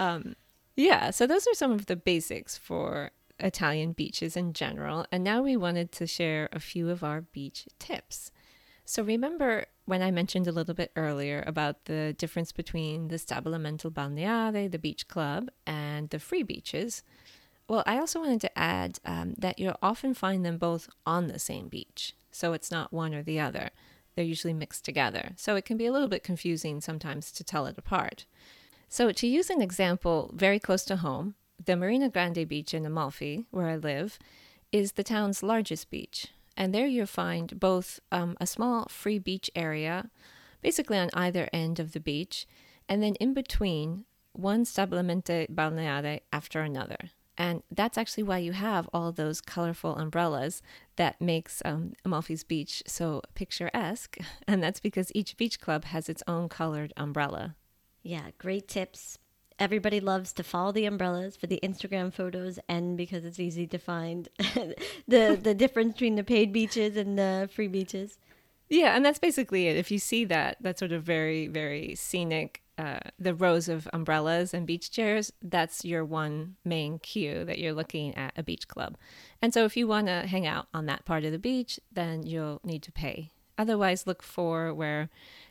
um, 0.00 0.36
yeah, 0.76 1.10
so 1.10 1.26
those 1.26 1.46
are 1.46 1.54
some 1.54 1.72
of 1.72 1.86
the 1.86 1.96
basics 1.96 2.58
for 2.58 3.10
Italian 3.38 3.92
beaches 3.92 4.36
in 4.36 4.52
general. 4.52 5.06
And 5.10 5.24
now 5.24 5.42
we 5.42 5.56
wanted 5.56 5.92
to 5.92 6.06
share 6.06 6.48
a 6.52 6.60
few 6.60 6.90
of 6.90 7.02
our 7.02 7.22
beach 7.22 7.66
tips. 7.78 8.30
So 8.84 9.02
remember 9.02 9.66
when 9.84 10.02
I 10.02 10.10
mentioned 10.10 10.46
a 10.46 10.52
little 10.52 10.74
bit 10.74 10.92
earlier 10.96 11.42
about 11.46 11.86
the 11.86 12.14
difference 12.18 12.52
between 12.52 13.08
the 13.08 13.16
Stabilimento 13.16 13.90
Balneare, 13.90 14.70
the 14.70 14.78
beach 14.78 15.08
club, 15.08 15.50
and 15.66 16.08
the 16.10 16.18
free 16.18 16.42
beaches? 16.42 17.02
Well, 17.68 17.82
I 17.84 17.98
also 17.98 18.20
wanted 18.20 18.40
to 18.42 18.58
add 18.58 19.00
um, 19.04 19.34
that 19.38 19.58
you'll 19.58 19.78
often 19.82 20.14
find 20.14 20.44
them 20.44 20.56
both 20.56 20.88
on 21.04 21.26
the 21.26 21.38
same 21.38 21.68
beach. 21.68 22.14
So 22.30 22.52
it's 22.52 22.70
not 22.70 22.92
one 22.92 23.12
or 23.12 23.22
the 23.22 23.40
other. 23.40 23.70
They're 24.14 24.24
usually 24.24 24.54
mixed 24.54 24.84
together. 24.84 25.32
So 25.36 25.56
it 25.56 25.64
can 25.64 25.76
be 25.76 25.86
a 25.86 25.92
little 25.92 26.08
bit 26.08 26.22
confusing 26.22 26.80
sometimes 26.80 27.32
to 27.32 27.44
tell 27.44 27.66
it 27.66 27.76
apart. 27.76 28.24
So, 28.88 29.10
to 29.12 29.26
use 29.26 29.50
an 29.50 29.60
example 29.60 30.30
very 30.34 30.58
close 30.58 30.84
to 30.84 30.96
home, 30.96 31.34
the 31.64 31.76
Marina 31.76 32.08
Grande 32.08 32.46
beach 32.48 32.72
in 32.72 32.86
Amalfi, 32.86 33.46
where 33.50 33.68
I 33.68 33.76
live, 33.76 34.18
is 34.72 34.92
the 34.92 35.04
town's 35.04 35.42
largest 35.42 35.90
beach. 35.90 36.28
And 36.56 36.74
there 36.74 36.86
you'll 36.86 37.06
find 37.06 37.58
both 37.58 38.00
um, 38.10 38.36
a 38.40 38.46
small 38.46 38.86
free 38.88 39.18
beach 39.18 39.50
area, 39.54 40.10
basically 40.62 40.98
on 40.98 41.10
either 41.12 41.48
end 41.52 41.78
of 41.78 41.92
the 41.92 42.00
beach, 42.00 42.46
and 42.88 43.02
then 43.02 43.14
in 43.16 43.34
between, 43.34 44.04
one 44.32 44.64
stabilimento 44.64 45.48
balneare 45.50 46.20
after 46.32 46.60
another. 46.60 47.10
And 47.38 47.62
that's 47.70 47.98
actually 47.98 48.22
why 48.22 48.38
you 48.38 48.52
have 48.52 48.88
all 48.92 49.12
those 49.12 49.40
colorful 49.40 49.96
umbrellas 49.96 50.62
that 50.96 51.20
makes 51.20 51.60
um, 51.64 51.92
Amalfi's 52.04 52.44
beach 52.44 52.82
so 52.86 53.22
picturesque. 53.34 54.16
And 54.48 54.62
that's 54.62 54.80
because 54.80 55.12
each 55.14 55.36
beach 55.36 55.60
club 55.60 55.84
has 55.86 56.08
its 56.08 56.22
own 56.26 56.48
colored 56.48 56.92
umbrella. 56.96 57.56
Yeah, 58.06 58.30
great 58.38 58.68
tips. 58.68 59.18
Everybody 59.58 59.98
loves 59.98 60.32
to 60.34 60.44
follow 60.44 60.70
the 60.70 60.86
umbrellas 60.86 61.34
for 61.34 61.48
the 61.48 61.58
Instagram 61.60 62.12
photos 62.12 62.60
and 62.68 62.96
because 62.96 63.24
it's 63.24 63.40
easy 63.40 63.66
to 63.66 63.78
find 63.78 64.28
the 65.08 65.38
the 65.42 65.54
difference 65.54 65.94
between 65.94 66.14
the 66.14 66.22
paid 66.22 66.52
beaches 66.52 66.96
and 66.96 67.18
the 67.18 67.50
free 67.52 67.66
beaches. 67.66 68.18
Yeah, 68.68 68.94
and 68.94 69.04
that's 69.04 69.18
basically 69.18 69.66
it. 69.66 69.76
If 69.76 69.90
you 69.90 69.98
see 69.98 70.24
that 70.26 70.58
that 70.60 70.78
sort 70.78 70.92
of 70.92 71.02
very 71.02 71.48
very 71.48 71.96
scenic 71.96 72.62
uh, 72.78 73.00
the 73.18 73.34
rows 73.34 73.68
of 73.68 73.88
umbrellas 73.92 74.54
and 74.54 74.66
beach 74.66 74.92
chairs, 74.92 75.32
that's 75.42 75.84
your 75.84 76.04
one 76.04 76.56
main 76.64 77.00
cue 77.00 77.44
that 77.44 77.58
you're 77.58 77.72
looking 77.72 78.14
at 78.14 78.34
a 78.36 78.42
beach 78.44 78.68
club. 78.68 78.96
And 79.42 79.52
so 79.52 79.64
if 79.64 79.76
you 79.76 79.88
want 79.88 80.06
to 80.06 80.28
hang 80.28 80.46
out 80.46 80.68
on 80.72 80.86
that 80.86 81.06
part 81.06 81.24
of 81.24 81.32
the 81.32 81.38
beach, 81.40 81.80
then 81.90 82.22
you'll 82.22 82.60
need 82.62 82.82
to 82.84 82.92
pay. 82.92 83.30
Otherwise, 83.58 84.06
look 84.06 84.22
for 84.22 84.74
where, 84.74 85.08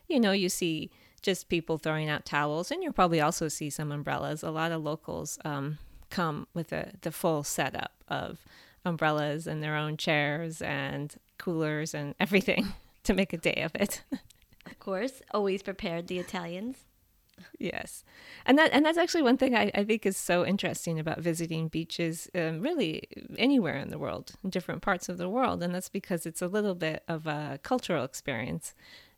you 0.08 0.20
know, 0.20 0.32
you 0.32 0.48
see 0.48 0.92
just 1.26 1.50
people 1.50 1.78
throwing 1.78 2.08
out 2.08 2.24
towels, 2.24 2.72
and 2.72 2.84
you'll 2.84 2.94
probably 2.94 3.20
also 3.20 3.48
see 3.48 3.70
some 3.70 3.92
umbrellas. 3.92 4.44
A 4.44 4.52
lot 4.52 4.72
of 4.72 4.84
locals 4.84 5.40
um, 5.44 5.80
come 6.10 6.48
with 6.54 6.72
a, 6.72 6.92
the 7.02 7.12
full 7.12 7.44
setup 7.44 7.92
of 8.08 8.40
umbrellas 8.86 9.48
and 9.48 9.64
their 9.64 9.76
own 9.76 9.98
chairs 9.98 10.62
and 10.62 11.16
coolers 11.40 11.94
and 11.96 12.14
everything 12.20 12.74
to 13.04 13.14
make 13.14 13.34
a 13.34 13.38
day 13.38 13.64
of 13.64 13.74
it. 13.76 14.04
of 14.66 14.80
course, 14.80 15.22
always 15.32 15.64
prepared, 15.64 16.08
the 16.08 16.20
Italians 16.20 16.86
yes 17.60 18.04
and 18.46 18.58
that 18.58 18.70
and 18.72 18.86
that's 18.86 18.98
actually 18.98 19.22
one 19.22 19.38
thing 19.38 19.56
I, 19.56 19.72
I 19.74 19.84
think 19.84 20.06
is 20.06 20.18
so 20.18 20.46
interesting 20.46 21.00
about 21.00 21.20
visiting 21.20 21.68
beaches 21.68 22.30
um, 22.36 22.62
really 22.62 23.08
anywhere 23.38 23.78
in 23.78 23.90
the 23.90 23.98
world 23.98 24.32
in 24.44 24.50
different 24.50 24.82
parts 24.82 25.10
of 25.10 25.18
the 25.18 25.30
world 25.30 25.62
and 25.62 25.74
that's 25.74 25.90
because 25.90 26.26
it's 26.26 26.42
a 26.42 26.48
little 26.48 26.76
bit 26.76 27.04
of 27.08 27.28
a 27.28 27.60
cultural 27.64 28.04
experience 28.04 28.74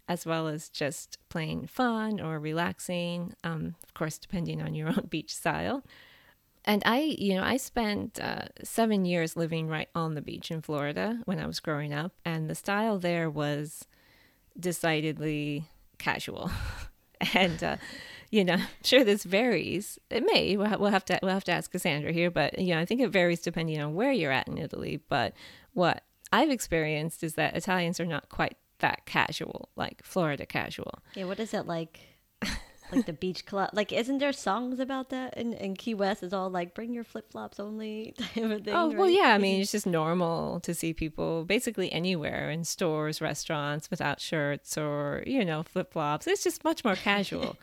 as 0.07 0.25
well 0.25 0.47
as 0.47 0.69
just 0.69 1.17
plain 1.29 1.67
fun 1.67 2.19
or 2.19 2.39
relaxing 2.39 3.33
um, 3.43 3.75
of 3.83 3.93
course 3.93 4.17
depending 4.17 4.61
on 4.61 4.73
your 4.73 4.87
own 4.95 5.07
beach 5.09 5.33
style 5.33 5.83
and 6.65 6.81
i 6.85 6.99
you 6.99 7.35
know 7.35 7.43
i 7.43 7.57
spent 7.57 8.19
uh, 8.19 8.45
seven 8.63 9.05
years 9.05 9.35
living 9.35 9.67
right 9.67 9.89
on 9.95 10.15
the 10.15 10.21
beach 10.21 10.51
in 10.51 10.61
florida 10.61 11.19
when 11.25 11.39
i 11.39 11.45
was 11.45 11.59
growing 11.59 11.93
up 11.93 12.13
and 12.25 12.49
the 12.49 12.55
style 12.55 12.97
there 12.99 13.29
was 13.29 13.85
decidedly 14.59 15.65
casual 15.97 16.49
and 17.33 17.63
uh, 17.63 17.77
you 18.29 18.43
know, 18.43 18.57
sure 18.83 19.03
this 19.03 19.23
varies. 19.23 19.99
It 20.09 20.25
may. 20.25 20.57
We'll, 20.57 20.77
we'll 20.79 20.91
have 20.91 21.05
to 21.05 21.19
we'll 21.21 21.33
have 21.33 21.45
to 21.45 21.51
ask 21.51 21.71
Cassandra 21.71 22.11
here, 22.11 22.29
but 22.29 22.59
you 22.59 22.73
know, 22.73 22.81
I 22.81 22.85
think 22.85 23.01
it 23.01 23.09
varies 23.09 23.41
depending 23.41 23.81
on 23.81 23.95
where 23.95 24.11
you're 24.11 24.31
at 24.31 24.47
in 24.47 24.57
Italy. 24.57 24.99
But 25.07 25.33
what 25.73 26.03
I've 26.31 26.49
experienced 26.49 27.23
is 27.23 27.35
that 27.35 27.55
Italians 27.55 27.99
are 27.99 28.05
not 28.05 28.29
quite 28.29 28.57
that 28.79 29.05
casual, 29.05 29.69
like 29.75 30.03
Florida 30.03 30.45
casual. 30.45 30.99
Yeah, 31.15 31.25
what 31.25 31.39
is 31.39 31.53
it 31.53 31.65
like? 31.65 31.99
like 32.91 33.05
the 33.05 33.13
beach 33.13 33.45
club. 33.45 33.69
Like, 33.73 33.91
isn't 33.91 34.19
there 34.19 34.33
songs 34.33 34.79
about 34.79 35.09
that 35.09 35.37
in, 35.37 35.53
in 35.53 35.75
Key 35.75 35.93
West? 35.93 36.23
It's 36.23 36.33
all 36.33 36.49
like 36.49 36.73
bring 36.73 36.93
your 36.93 37.03
flip 37.03 37.31
flops 37.31 37.59
only 37.59 38.13
type 38.17 38.43
of 38.43 38.63
thing. 38.63 38.73
Oh 38.73 38.89
right? 38.89 38.97
well, 38.97 39.09
yeah. 39.09 39.33
I 39.33 39.37
mean, 39.39 39.61
it's 39.61 39.71
just 39.71 39.87
normal 39.87 40.59
to 40.61 40.73
see 40.73 40.93
people 40.93 41.45
basically 41.45 41.91
anywhere 41.91 42.49
in 42.49 42.63
stores, 42.63 43.21
restaurants 43.21 43.89
without 43.89 44.19
shirts 44.19 44.77
or 44.77 45.23
you 45.25 45.43
know 45.43 45.63
flip 45.63 45.91
flops. 45.91 46.27
It's 46.27 46.43
just 46.43 46.63
much 46.63 46.83
more 46.83 46.95
casual. 46.95 47.57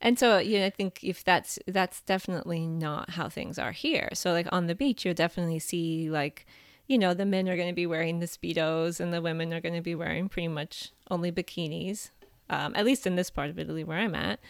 and 0.00 0.18
so 0.18 0.38
you 0.38 0.58
know, 0.58 0.66
I 0.66 0.70
think 0.70 1.00
if 1.02 1.24
that's 1.24 1.58
that's 1.66 2.00
definitely 2.02 2.66
not 2.66 3.10
how 3.10 3.28
things 3.28 3.58
are 3.58 3.72
here. 3.72 4.08
So 4.14 4.32
like 4.32 4.48
on 4.50 4.66
the 4.66 4.74
beach, 4.74 5.04
you'll 5.04 5.14
definitely 5.14 5.58
see 5.58 6.10
like 6.10 6.46
you 6.86 6.98
know 6.98 7.14
the 7.14 7.24
men 7.24 7.48
are 7.48 7.56
going 7.56 7.68
to 7.68 7.74
be 7.74 7.86
wearing 7.86 8.20
the 8.20 8.26
speedos 8.26 9.00
and 9.00 9.12
the 9.12 9.22
women 9.22 9.52
are 9.52 9.60
going 9.60 9.74
to 9.74 9.80
be 9.80 9.94
wearing 9.94 10.28
pretty 10.28 10.48
much 10.48 10.92
only 11.10 11.32
bikinis 11.32 12.10
um, 12.50 12.72
at 12.74 12.84
least 12.84 13.06
in 13.06 13.16
this 13.16 13.30
part 13.30 13.50
of 13.50 13.58
Italy 13.58 13.84
where 13.84 13.98
I'm 13.98 14.14
at. 14.14 14.40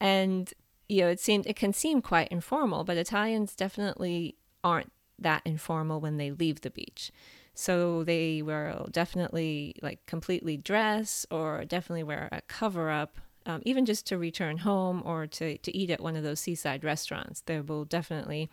And 0.00 0.52
you 0.88 1.02
know, 1.02 1.08
it 1.08 1.20
seemed 1.20 1.46
it 1.46 1.56
can 1.56 1.72
seem 1.72 2.02
quite 2.02 2.28
informal, 2.28 2.84
but 2.84 2.96
Italians 2.96 3.54
definitely 3.54 4.36
aren't 4.62 4.92
that 5.18 5.42
informal 5.44 6.00
when 6.00 6.16
they 6.16 6.30
leave 6.30 6.60
the 6.60 6.70
beach. 6.70 7.10
So 7.54 8.02
they 8.02 8.42
will 8.42 8.88
definitely 8.90 9.76
like 9.80 10.04
completely 10.06 10.56
dress 10.56 11.24
or 11.30 11.64
definitely 11.64 12.02
wear 12.02 12.28
a 12.32 12.40
cover 12.42 12.90
up, 12.90 13.18
um, 13.46 13.62
even 13.64 13.86
just 13.86 14.06
to 14.08 14.18
return 14.18 14.58
home 14.58 15.02
or 15.04 15.26
to, 15.28 15.56
to 15.58 15.76
eat 15.76 15.90
at 15.90 16.00
one 16.00 16.16
of 16.16 16.24
those 16.24 16.40
seaside 16.40 16.82
restaurants. 16.82 17.42
They 17.42 17.60
will 17.60 17.84
definitely 17.84 18.50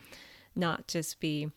not 0.55 0.88
just 0.88 1.19
be 1.19 1.50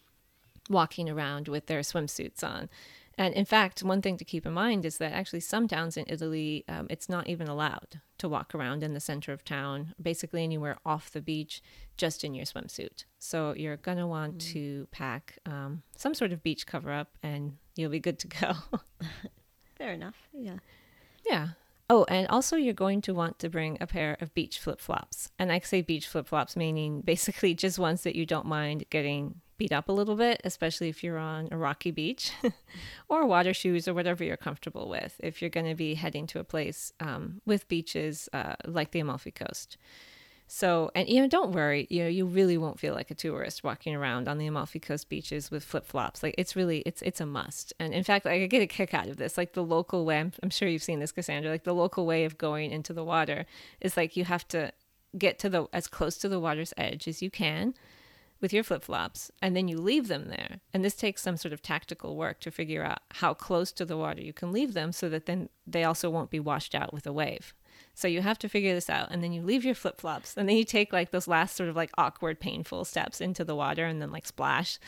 walking 0.68 1.08
around 1.08 1.48
with 1.48 1.66
their 1.66 1.80
swimsuits 1.80 2.42
on. 2.42 2.68
And 3.16 3.32
in 3.34 3.44
fact, 3.44 3.82
one 3.82 4.02
thing 4.02 4.16
to 4.16 4.24
keep 4.24 4.44
in 4.44 4.52
mind 4.52 4.84
is 4.84 4.98
that 4.98 5.12
actually 5.12 5.40
some 5.40 5.68
towns 5.68 5.96
in 5.96 6.04
Italy, 6.08 6.64
um, 6.68 6.86
it's 6.90 7.08
not 7.08 7.28
even 7.28 7.46
allowed 7.46 8.00
to 8.18 8.28
walk 8.28 8.54
around 8.54 8.82
in 8.82 8.92
the 8.92 9.00
center 9.00 9.32
of 9.32 9.44
town, 9.44 9.94
basically 10.00 10.42
anywhere 10.42 10.78
off 10.84 11.12
the 11.12 11.20
beach, 11.20 11.62
just 11.96 12.24
in 12.24 12.34
your 12.34 12.44
swimsuit. 12.44 13.04
So 13.18 13.54
you're 13.54 13.76
going 13.76 13.98
to 13.98 14.06
want 14.06 14.38
mm. 14.38 14.52
to 14.52 14.88
pack 14.90 15.38
um, 15.46 15.82
some 15.96 16.14
sort 16.14 16.32
of 16.32 16.42
beach 16.42 16.66
cover 16.66 16.90
up 16.90 17.16
and 17.22 17.56
you'll 17.76 17.90
be 17.90 18.00
good 18.00 18.18
to 18.20 18.26
go. 18.26 18.54
Fair 19.76 19.92
enough. 19.92 20.28
Yeah. 20.32 20.58
Yeah. 21.24 21.48
Oh, 21.90 22.04
and 22.08 22.26
also 22.28 22.56
you're 22.56 22.72
going 22.72 23.02
to 23.02 23.14
want 23.14 23.38
to 23.40 23.48
bring 23.48 23.76
a 23.80 23.86
pair 23.86 24.16
of 24.20 24.34
beach 24.34 24.58
flip 24.58 24.80
flops. 24.80 25.30
And 25.38 25.52
I 25.52 25.58
say 25.60 25.82
beach 25.82 26.08
flip 26.08 26.26
flops, 26.26 26.56
meaning 26.56 27.02
basically 27.02 27.54
just 27.54 27.78
ones 27.78 28.02
that 28.02 28.16
you 28.16 28.26
don't 28.26 28.46
mind 28.46 28.84
getting 28.90 29.40
beat 29.56 29.72
up 29.72 29.88
a 29.88 29.92
little 29.92 30.16
bit, 30.16 30.40
especially 30.44 30.88
if 30.88 31.02
you're 31.02 31.18
on 31.18 31.48
a 31.50 31.56
rocky 31.56 31.90
beach, 31.90 32.32
or 33.08 33.26
water 33.26 33.54
shoes 33.54 33.86
or 33.88 33.94
whatever 33.94 34.24
you're 34.24 34.36
comfortable 34.36 34.88
with 34.88 35.20
if 35.22 35.40
you're 35.40 35.50
going 35.50 35.68
to 35.68 35.74
be 35.74 35.94
heading 35.94 36.26
to 36.28 36.40
a 36.40 36.44
place 36.44 36.92
um, 37.00 37.40
with 37.46 37.68
beaches 37.68 38.28
uh, 38.32 38.54
like 38.66 38.90
the 38.90 39.00
Amalfi 39.00 39.30
Coast. 39.30 39.76
So, 40.46 40.90
and 40.94 41.08
you 41.08 41.20
know, 41.20 41.26
don't 41.26 41.52
worry, 41.52 41.86
you 41.88 42.02
know, 42.02 42.08
you 42.08 42.26
really 42.26 42.58
won't 42.58 42.78
feel 42.78 42.94
like 42.94 43.10
a 43.10 43.14
tourist 43.14 43.64
walking 43.64 43.94
around 43.94 44.28
on 44.28 44.36
the 44.36 44.46
Amalfi 44.46 44.78
Coast 44.78 45.08
beaches 45.08 45.50
with 45.50 45.64
flip 45.64 45.86
flops. 45.86 46.22
Like, 46.22 46.34
it's 46.36 46.54
really, 46.54 46.80
it's 46.80 47.00
it's 47.00 47.20
a 47.20 47.26
must. 47.26 47.72
And 47.80 47.94
in 47.94 48.04
fact, 48.04 48.26
like, 48.26 48.42
I 48.42 48.46
get 48.46 48.60
a 48.60 48.66
kick 48.66 48.92
out 48.92 49.08
of 49.08 49.16
this. 49.16 49.38
Like, 49.38 49.54
the 49.54 49.64
local 49.64 50.04
way, 50.04 50.20
I'm, 50.20 50.32
I'm 50.42 50.50
sure 50.50 50.68
you've 50.68 50.82
seen 50.82 51.00
this, 51.00 51.12
Cassandra. 51.12 51.50
Like, 51.50 51.64
the 51.64 51.74
local 51.74 52.04
way 52.04 52.24
of 52.24 52.36
going 52.36 52.72
into 52.72 52.92
the 52.92 53.04
water 53.04 53.46
is 53.80 53.96
like 53.96 54.16
you 54.16 54.24
have 54.24 54.46
to 54.48 54.72
get 55.16 55.38
to 55.38 55.48
the 55.48 55.66
as 55.72 55.86
close 55.86 56.18
to 56.18 56.28
the 56.28 56.40
water's 56.40 56.74
edge 56.76 57.06
as 57.08 57.22
you 57.22 57.30
can 57.30 57.74
with 58.40 58.52
your 58.52 58.64
flip 58.64 58.82
flops 58.82 59.30
and 59.40 59.56
then 59.56 59.68
you 59.68 59.78
leave 59.78 60.08
them 60.08 60.28
there. 60.28 60.60
And 60.72 60.84
this 60.84 60.94
takes 60.94 61.22
some 61.22 61.36
sort 61.36 61.52
of 61.52 61.62
tactical 61.62 62.16
work 62.16 62.40
to 62.40 62.50
figure 62.50 62.84
out 62.84 63.00
how 63.14 63.34
close 63.34 63.72
to 63.72 63.84
the 63.84 63.96
water 63.96 64.20
you 64.20 64.32
can 64.32 64.52
leave 64.52 64.74
them 64.74 64.92
so 64.92 65.08
that 65.08 65.26
then 65.26 65.48
they 65.66 65.84
also 65.84 66.10
won't 66.10 66.30
be 66.30 66.40
washed 66.40 66.74
out 66.74 66.92
with 66.92 67.06
a 67.06 67.12
wave. 67.12 67.54
So 67.94 68.08
you 68.08 68.22
have 68.22 68.38
to 68.40 68.48
figure 68.48 68.74
this 68.74 68.90
out. 68.90 69.08
And 69.10 69.22
then 69.22 69.32
you 69.32 69.42
leave 69.42 69.64
your 69.64 69.74
flip 69.74 70.00
flops 70.00 70.36
and 70.36 70.48
then 70.48 70.56
you 70.56 70.64
take 70.64 70.92
like 70.92 71.10
those 71.10 71.28
last 71.28 71.56
sort 71.56 71.68
of 71.68 71.76
like 71.76 71.90
awkward, 71.96 72.40
painful 72.40 72.84
steps 72.84 73.20
into 73.20 73.44
the 73.44 73.54
water 73.54 73.86
and 73.86 74.02
then 74.02 74.10
like 74.10 74.26
splash. 74.26 74.78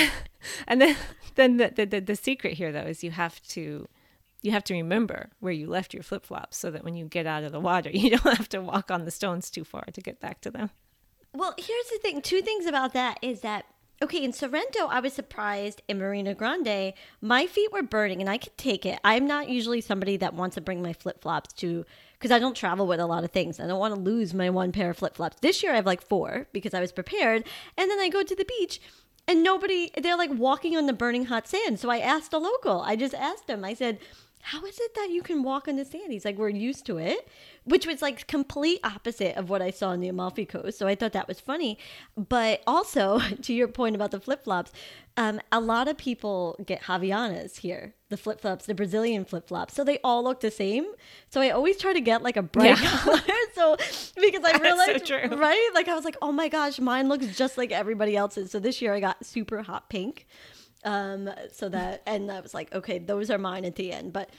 and 0.68 0.80
then, 0.80 0.96
then 1.34 1.56
the, 1.56 1.72
the, 1.74 1.86
the, 1.86 2.00
the 2.00 2.16
secret 2.16 2.54
here 2.54 2.70
though 2.70 2.80
is 2.80 3.02
you 3.02 3.10
have 3.10 3.42
to 3.42 3.88
you 4.44 4.50
have 4.50 4.64
to 4.64 4.74
remember 4.74 5.30
where 5.40 5.54
you 5.54 5.66
left 5.66 5.94
your 5.94 6.02
flip 6.02 6.26
flops 6.26 6.58
so 6.58 6.70
that 6.70 6.84
when 6.84 6.94
you 6.94 7.06
get 7.06 7.26
out 7.26 7.44
of 7.44 7.50
the 7.50 7.58
water, 7.58 7.88
you 7.94 8.10
don't 8.10 8.36
have 8.36 8.48
to 8.50 8.60
walk 8.60 8.90
on 8.90 9.06
the 9.06 9.10
stones 9.10 9.50
too 9.50 9.64
far 9.64 9.84
to 9.92 10.02
get 10.02 10.20
back 10.20 10.42
to 10.42 10.50
them. 10.50 10.70
Well, 11.34 11.54
here's 11.58 11.88
the 11.88 11.98
thing. 12.00 12.22
Two 12.22 12.42
things 12.42 12.64
about 12.64 12.92
that 12.92 13.18
is 13.20 13.40
that 13.40 13.66
okay, 14.02 14.22
in 14.22 14.32
Sorrento, 14.32 14.86
I 14.86 15.00
was 15.00 15.14
surprised 15.14 15.80
in 15.88 15.98
Marina 15.98 16.34
Grande, 16.34 16.92
my 17.22 17.46
feet 17.46 17.72
were 17.72 17.82
burning 17.82 18.20
and 18.20 18.28
I 18.28 18.38
could 18.38 18.56
take 18.58 18.84
it. 18.84 18.98
I'm 19.02 19.26
not 19.26 19.48
usually 19.48 19.80
somebody 19.80 20.16
that 20.18 20.34
wants 20.34 20.54
to 20.54 20.60
bring 20.60 20.82
my 20.82 20.92
flip 20.92 21.22
flops 21.22 21.52
to 21.54 21.86
because 22.18 22.30
I 22.30 22.38
don't 22.38 22.56
travel 22.56 22.86
with 22.86 23.00
a 23.00 23.06
lot 23.06 23.24
of 23.24 23.30
things. 23.30 23.58
I 23.58 23.66
don't 23.66 23.78
want 23.78 23.94
to 23.94 24.00
lose 24.00 24.34
my 24.34 24.50
one 24.50 24.72
pair 24.72 24.90
of 24.90 24.98
flip 24.98 25.16
flops. 25.16 25.38
This 25.40 25.62
year 25.62 25.72
I 25.72 25.76
have 25.76 25.86
like 25.86 26.02
four 26.02 26.48
because 26.52 26.74
I 26.74 26.80
was 26.80 26.92
prepared. 26.92 27.44
And 27.78 27.90
then 27.90 27.98
I 27.98 28.08
go 28.08 28.22
to 28.22 28.36
the 28.36 28.44
beach 28.44 28.80
and 29.26 29.42
nobody, 29.42 29.90
they're 30.00 30.18
like 30.18 30.32
walking 30.32 30.76
on 30.76 30.86
the 30.86 30.92
burning 30.92 31.26
hot 31.26 31.48
sand. 31.48 31.80
So 31.80 31.88
I 31.88 31.98
asked 31.98 32.32
a 32.32 32.38
local, 32.38 32.82
I 32.82 32.96
just 32.96 33.14
asked 33.14 33.48
him, 33.48 33.64
I 33.64 33.74
said, 33.74 33.98
how 34.46 34.62
is 34.66 34.78
it 34.78 34.94
that 34.94 35.08
you 35.10 35.22
can 35.22 35.42
walk 35.42 35.68
on 35.68 35.76
the 35.76 35.86
sand? 35.86 36.12
He's 36.12 36.26
like, 36.26 36.36
we're 36.36 36.50
used 36.50 36.84
to 36.86 36.98
it, 36.98 37.26
which 37.64 37.86
was 37.86 38.02
like 38.02 38.26
complete 38.26 38.78
opposite 38.84 39.36
of 39.38 39.48
what 39.48 39.62
I 39.62 39.70
saw 39.70 39.92
in 39.92 40.00
the 40.00 40.08
Amalfi 40.08 40.44
Coast. 40.44 40.76
So 40.78 40.86
I 40.86 40.94
thought 40.94 41.12
that 41.14 41.26
was 41.26 41.40
funny. 41.40 41.78
But 42.14 42.62
also, 42.66 43.20
to 43.42 43.54
your 43.54 43.68
point 43.68 43.96
about 43.96 44.10
the 44.10 44.20
flip 44.20 44.44
flops, 44.44 44.70
um, 45.16 45.40
a 45.50 45.60
lot 45.60 45.88
of 45.88 45.96
people 45.96 46.56
get 46.66 46.82
Havaianas 46.82 47.56
here, 47.60 47.94
the 48.10 48.18
flip 48.18 48.38
flops, 48.40 48.66
the 48.66 48.74
Brazilian 48.74 49.24
flip 49.24 49.48
flops. 49.48 49.72
So 49.72 49.82
they 49.82 49.98
all 50.04 50.22
look 50.22 50.40
the 50.40 50.50
same. 50.50 50.84
So 51.30 51.40
I 51.40 51.48
always 51.48 51.78
try 51.78 51.94
to 51.94 52.00
get 52.02 52.22
like 52.22 52.36
a 52.36 52.42
bright 52.42 52.78
Yeah. 52.78 52.90
color. 52.98 53.20
so 53.54 53.76
because 54.20 54.44
I 54.44 54.52
so 54.58 54.62
realized, 54.62 55.06
true. 55.06 55.36
right? 55.38 55.70
Like 55.74 55.88
I 55.88 55.94
was 55.94 56.04
like, 56.04 56.16
oh 56.20 56.32
my 56.32 56.48
gosh, 56.48 56.78
mine 56.80 57.08
looks 57.08 57.26
just 57.34 57.56
like 57.56 57.72
everybody 57.72 58.14
else's. 58.14 58.50
So 58.50 58.58
this 58.58 58.82
year 58.82 58.92
I 58.92 59.00
got 59.00 59.24
super 59.24 59.62
hot 59.62 59.88
pink. 59.88 60.26
Um, 60.84 61.30
so 61.52 61.68
that, 61.70 62.02
and 62.06 62.30
I 62.30 62.40
was 62.40 62.54
like, 62.54 62.74
okay, 62.74 62.98
those 62.98 63.30
are 63.30 63.38
mine 63.38 63.64
at 63.64 63.76
the 63.76 63.92
end. 63.92 64.12
But 64.12 64.30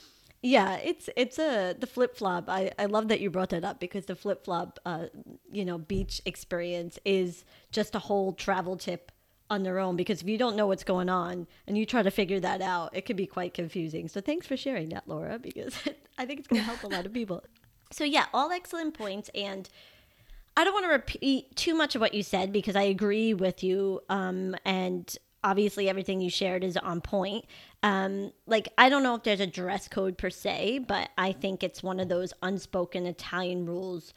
yeah, 0.42 0.76
it's 0.76 1.10
it's 1.16 1.40
a 1.40 1.74
the 1.74 1.88
flip 1.88 2.16
flop. 2.16 2.50
I 2.50 2.72
I 2.78 2.86
love 2.86 3.08
that 3.08 3.20
you 3.20 3.32
brought 3.32 3.50
that 3.50 3.64
up 3.64 3.80
because 3.80 4.06
the 4.06 4.16
flip 4.16 4.46
flop, 4.46 4.80
uh, 4.86 5.08
you 5.52 5.66
know, 5.66 5.80
beach 5.80 6.22
experience 6.26 7.00
is 7.04 7.46
just 7.72 7.96
a 7.96 8.00
whole 8.00 8.32
travel 8.32 8.78
tip 8.78 9.12
on 9.50 9.64
their 9.64 9.80
own. 9.80 9.96
Because 9.96 10.22
if 10.22 10.28
you 10.28 10.38
don't 10.38 10.56
know 10.56 10.68
what's 10.68 10.84
going 10.84 11.10
on 11.10 11.48
and 11.68 11.78
you 11.78 11.86
try 11.86 12.04
to 12.04 12.12
figure 12.12 12.40
that 12.40 12.62
out, 12.62 12.96
it 12.96 13.06
could 13.08 13.16
be 13.16 13.26
quite 13.26 13.56
confusing. 13.56 14.08
So 14.08 14.22
thanks 14.22 14.46
for 14.46 14.56
sharing 14.56 14.90
that, 14.90 15.08
Laura, 15.08 15.40
because 15.40 15.76
I 16.18 16.26
think 16.28 16.40
it's 16.40 16.48
going 16.48 16.62
to 16.62 16.66
help 16.66 16.84
a 16.84 16.88
lot 16.88 17.06
of 17.08 17.14
people. 17.14 17.44
So 17.92 18.04
yeah, 18.04 18.26
all 18.34 18.52
excellent 18.52 18.98
points 18.98 19.30
and. 19.34 19.68
I 20.58 20.64
don't 20.64 20.72
want 20.72 20.86
to 20.86 20.90
repeat 20.90 21.54
too 21.58 21.76
much 21.76 21.96
of 21.96 22.02
what 22.02 22.14
you 22.14 22.24
said 22.24 22.54
because 22.54 22.78
I 22.78 22.84
agree 22.84 23.34
with 23.34 23.62
you. 23.62 24.00
Um, 24.08 24.56
and 24.64 25.14
obviously, 25.46 25.88
everything 25.88 26.20
you 26.20 26.30
shared 26.30 26.64
is 26.64 26.76
on 26.76 27.00
point. 27.00 27.46
Um, 27.84 28.34
like, 28.48 28.68
I 28.78 28.90
don't 28.90 29.04
know 29.04 29.16
if 29.16 29.24
there's 29.24 29.40
a 29.40 29.48
dress 29.48 29.88
code 29.88 30.18
per 30.18 30.32
se, 30.32 30.80
but 30.88 31.10
I 31.18 31.32
think 31.32 31.64
it's 31.64 31.84
one 31.84 32.00
of 32.00 32.10
those 32.10 32.34
unspoken 32.42 33.06
Italian 33.06 33.66
rules, 33.66 34.14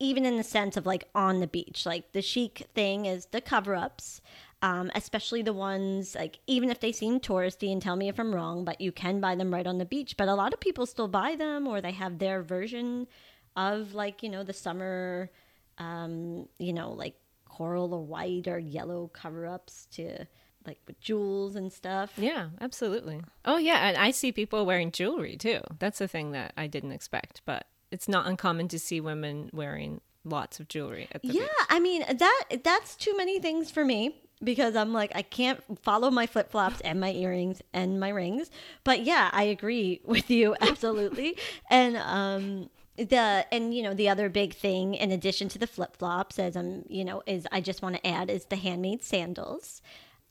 even 0.00 0.26
in 0.26 0.36
the 0.36 0.42
sense 0.42 0.76
of 0.76 0.84
like 0.84 1.08
on 1.14 1.40
the 1.40 1.46
beach. 1.46 1.86
Like, 1.86 2.12
the 2.12 2.22
chic 2.22 2.66
thing 2.74 3.06
is 3.06 3.26
the 3.26 3.40
cover 3.40 3.74
ups. 3.74 4.20
Um, 4.60 4.90
especially 4.96 5.42
the 5.42 5.52
ones 5.52 6.16
like 6.16 6.40
even 6.48 6.68
if 6.68 6.80
they 6.80 6.90
seem 6.90 7.20
touristy 7.20 7.70
and 7.70 7.80
tell 7.80 7.94
me 7.94 8.08
if 8.08 8.18
I'm 8.18 8.34
wrong, 8.34 8.64
but 8.64 8.80
you 8.80 8.90
can 8.90 9.20
buy 9.20 9.36
them 9.36 9.54
right 9.54 9.68
on 9.68 9.78
the 9.78 9.84
beach. 9.84 10.16
But 10.16 10.26
a 10.26 10.34
lot 10.34 10.52
of 10.52 10.58
people 10.58 10.84
still 10.84 11.06
buy 11.06 11.36
them 11.36 11.68
or 11.68 11.80
they 11.80 11.92
have 11.92 12.18
their 12.18 12.42
version 12.42 13.06
of 13.54 13.94
like, 13.94 14.20
you 14.20 14.28
know, 14.28 14.42
the 14.42 14.52
summer 14.52 15.30
um, 15.78 16.48
you 16.58 16.72
know, 16.72 16.90
like 16.92 17.14
coral 17.44 17.94
or 17.94 18.04
white 18.04 18.46
or 18.46 18.58
yellow 18.58 19.10
cover 19.12 19.46
ups 19.46 19.86
to 19.92 20.26
like 20.68 20.78
with 20.86 21.00
jewels 21.00 21.56
and 21.56 21.72
stuff. 21.72 22.12
Yeah, 22.18 22.50
absolutely. 22.60 23.22
Oh, 23.44 23.56
yeah. 23.56 23.88
And 23.88 23.96
I 23.96 24.10
see 24.10 24.30
people 24.32 24.66
wearing 24.66 24.92
jewelry 24.92 25.36
too. 25.36 25.60
That's 25.78 25.98
the 25.98 26.06
thing 26.08 26.32
that 26.32 26.52
I 26.56 26.66
didn't 26.66 26.92
expect, 26.92 27.40
but 27.46 27.66
it's 27.90 28.06
not 28.06 28.26
uncommon 28.26 28.68
to 28.68 28.78
see 28.78 29.00
women 29.00 29.48
wearing 29.52 30.02
lots 30.24 30.60
of 30.60 30.68
jewelry 30.68 31.08
at 31.10 31.22
the 31.22 31.28
Yeah, 31.28 31.40
beach. 31.40 31.50
I 31.70 31.80
mean 31.80 32.04
that 32.18 32.44
that's 32.62 32.94
too 32.96 33.16
many 33.16 33.40
things 33.40 33.70
for 33.70 33.82
me 33.82 34.14
because 34.44 34.76
I'm 34.76 34.92
like 34.92 35.10
I 35.14 35.22
can't 35.22 35.60
follow 35.82 36.10
my 36.10 36.26
flip 36.26 36.50
flops 36.50 36.80
and 36.82 37.00
my 37.00 37.12
earrings 37.12 37.62
and 37.72 37.98
my 37.98 38.10
rings. 38.10 38.50
But 38.84 39.04
yeah, 39.04 39.30
I 39.32 39.44
agree 39.44 40.02
with 40.04 40.28
you 40.30 40.54
absolutely. 40.60 41.38
and 41.70 41.96
um 41.96 42.68
the 42.98 43.46
and 43.52 43.72
you 43.72 43.82
know 43.82 43.94
the 43.94 44.08
other 44.08 44.28
big 44.28 44.52
thing 44.54 44.92
in 44.94 45.12
addition 45.12 45.48
to 45.48 45.58
the 45.58 45.66
flip 45.68 45.96
flops 45.96 46.38
as 46.38 46.56
I'm 46.56 46.84
you 46.88 47.04
know 47.04 47.22
is 47.26 47.46
I 47.50 47.60
just 47.62 47.80
want 47.80 47.94
to 47.96 48.06
add 48.06 48.28
is 48.28 48.44
the 48.46 48.56
handmade 48.56 49.02
sandals. 49.02 49.80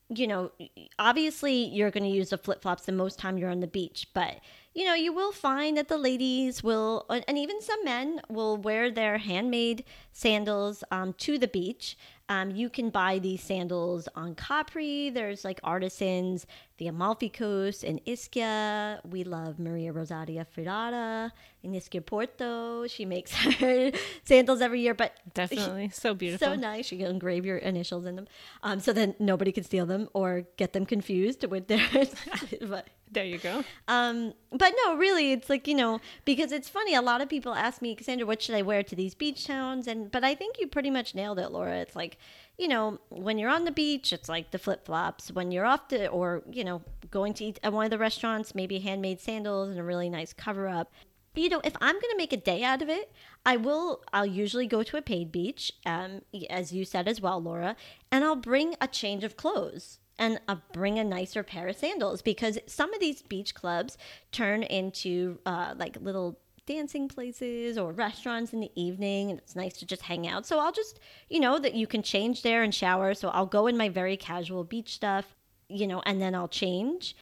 You 0.10 0.28
know, 0.28 0.52
obviously 1.00 1.66
you're 1.66 1.92
going 1.92 2.04
to 2.04 2.10
use 2.10 2.30
the 2.30 2.38
flip 2.38 2.62
flops 2.62 2.86
the 2.86 2.92
most 2.92 3.20
time 3.20 3.38
you're 3.38 3.50
on 3.50 3.60
the 3.60 3.68
beach, 3.68 4.08
but 4.14 4.40
you 4.74 4.86
know, 4.86 4.94
you 4.94 5.12
will 5.12 5.32
find 5.32 5.76
that 5.76 5.88
the 5.88 5.98
ladies 5.98 6.64
will, 6.64 7.06
and 7.10 7.38
even 7.38 7.62
some 7.62 7.84
men 7.84 8.22
will 8.30 8.58
wear 8.58 8.92
their 8.92 9.18
handmade 9.18 9.84
sandals 10.22 10.84
um, 10.92 11.14
to 11.14 11.38
the 11.38 11.48
beach. 11.48 11.96
Um, 12.30 12.52
you 12.52 12.70
can 12.70 12.90
buy 12.90 13.20
these 13.20 13.42
sandals 13.42 14.10
on 14.14 14.36
Capri. 14.36 15.10
There's 15.12 15.46
like 15.46 15.62
artisans, 15.64 16.46
the 16.78 16.88
Amalfi 16.88 17.30
Coast 17.30 17.86
in 17.86 18.00
Ischia. 18.06 19.00
We 19.06 19.24
love 19.24 19.60
Maria 19.60 19.94
Rosaria 19.94 20.44
Ferrara 20.44 21.32
in 21.64 21.72
Ischia 21.72 22.06
Porto. 22.06 22.86
She 22.88 23.06
makes 23.06 23.32
her 23.62 23.92
sandals 24.26 24.60
every 24.60 24.82
year, 24.82 24.94
but 24.94 25.14
Definitely. 25.34 25.90
So 25.94 26.14
beautiful. 26.24 26.48
so 26.48 26.56
nice. 26.56 26.92
You 26.92 26.98
can 26.98 27.08
engrave 27.08 27.46
your 27.46 27.58
initials 27.60 28.06
in 28.06 28.18
them, 28.18 28.28
um, 28.62 28.80
so 28.82 28.92
then 28.92 29.16
nobody 29.20 29.52
can 29.54 29.64
steal 29.64 29.86
them 29.86 30.10
or 30.14 30.44
get 30.58 30.74
them 30.74 30.86
confused 30.86 31.46
with 31.46 31.68
theirs. 31.68 32.14
but 32.62 32.88
There 33.10 33.24
you 33.24 33.38
go. 33.38 33.64
um, 33.88 34.34
but 34.52 34.74
no, 34.86 34.98
really, 34.98 35.32
it's 35.32 35.50
like 35.50 35.66
you 35.66 35.76
know 35.76 36.02
because 36.26 36.52
it's 36.52 36.68
funny. 36.68 36.94
A 36.94 37.02
lot 37.02 37.22
of 37.22 37.30
people 37.30 37.54
ask 37.54 37.82
me, 37.82 37.96
Cassandra, 37.96 38.26
what 38.28 38.42
should 38.42 38.56
I 38.56 38.64
wear 38.64 38.84
to 38.84 38.96
these 38.98 39.16
beach 39.16 39.46
towns? 39.48 39.88
And 39.88 40.07
but 40.12 40.24
I 40.24 40.36
think 40.36 40.60
you 40.60 40.68
pretty 40.68 40.90
much 40.90 41.16
nailed 41.16 41.40
it, 41.40 41.52
Laura. 41.52 41.78
It's 41.78 41.96
like 41.96 42.18
you 42.58 42.68
know 42.68 43.00
when 43.10 43.38
you're 43.38 43.50
on 43.50 43.66
the 43.66 43.72
beach, 43.72 44.14
it's 44.14 44.30
like 44.30 44.52
the 44.52 44.60
flip 44.60 44.86
flops. 44.86 45.32
When 45.32 45.52
you're 45.52 45.66
off 45.66 45.88
to 45.90 46.08
or 46.08 46.44
you 46.50 46.64
know 46.64 46.82
going 47.12 47.34
to 47.36 47.46
eat 47.46 47.60
at 47.64 47.74
one 47.74 47.86
of 47.86 47.92
the 47.92 47.98
restaurants, 47.98 48.56
maybe 48.56 48.80
handmade 48.80 49.20
sandals 49.20 49.70
and 49.70 49.80
a 49.80 49.84
really 49.84 50.10
nice 50.10 50.34
cover 50.34 50.68
up. 50.68 50.92
But 51.34 51.44
You 51.44 51.50
know, 51.50 51.62
if 51.64 51.76
I'm 51.82 51.96
going 51.96 52.12
to 52.12 52.18
make 52.18 52.34
a 52.34 52.38
day 52.38 52.64
out 52.64 52.82
of 52.82 52.90
it, 52.90 53.12
I 53.46 53.58
will. 53.58 54.04
I'll 54.12 54.26
usually 54.26 54.68
go 54.68 54.84
to 54.84 54.98
a 54.98 55.02
paid 55.02 55.32
beach, 55.32 55.72
um, 55.86 56.22
as 56.50 56.72
you 56.72 56.84
said 56.84 57.08
as 57.08 57.22
well, 57.22 57.42
Laura, 57.42 57.76
and 58.12 58.24
I'll 58.24 58.36
bring 58.36 58.76
a 58.82 58.88
change 58.88 59.24
of 59.24 59.38
clothes 59.38 60.00
and 60.20 60.40
bring 60.74 60.98
a 60.98 61.04
nicer 61.04 61.44
pair 61.44 61.68
of 61.68 61.78
sandals 61.78 62.22
because 62.22 62.58
some 62.66 62.94
of 62.94 63.00
these 63.00 63.22
beach 63.22 63.54
clubs 63.54 63.98
turn 64.32 64.64
into 64.64 65.38
uh, 65.46 65.76
like 65.78 65.98
little 66.02 66.40
dancing 66.68 67.08
places 67.08 67.78
or 67.78 67.92
restaurants 67.92 68.54
in 68.54 68.60
the 68.60 68.72
evening 68.76 69.32
and 69.32 69.40
it's 69.40 69.56
nice 69.56 69.74
to 69.78 69.86
just 69.86 70.04
hang 70.04 70.28
out. 70.28 70.46
So 70.46 70.60
i'll 70.60 70.72
just 70.72 71.00
you 71.30 71.40
know 71.40 71.58
that 71.58 71.74
you 71.74 71.88
can 71.88 72.04
change 72.04 72.44
there 72.44 72.62
and 72.62 72.76
shower. 72.76 73.16
So 73.16 73.30
i'll 73.30 73.48
go 73.48 73.66
in 73.66 73.76
my 73.78 73.90
very 73.90 74.18
casual 74.18 74.64
beach 74.64 74.94
stuff 74.94 75.36
you 75.70 75.88
know 75.88 76.02
and 76.06 76.22
then 76.22 76.36
i'll 76.36 76.48
change. 76.48 77.16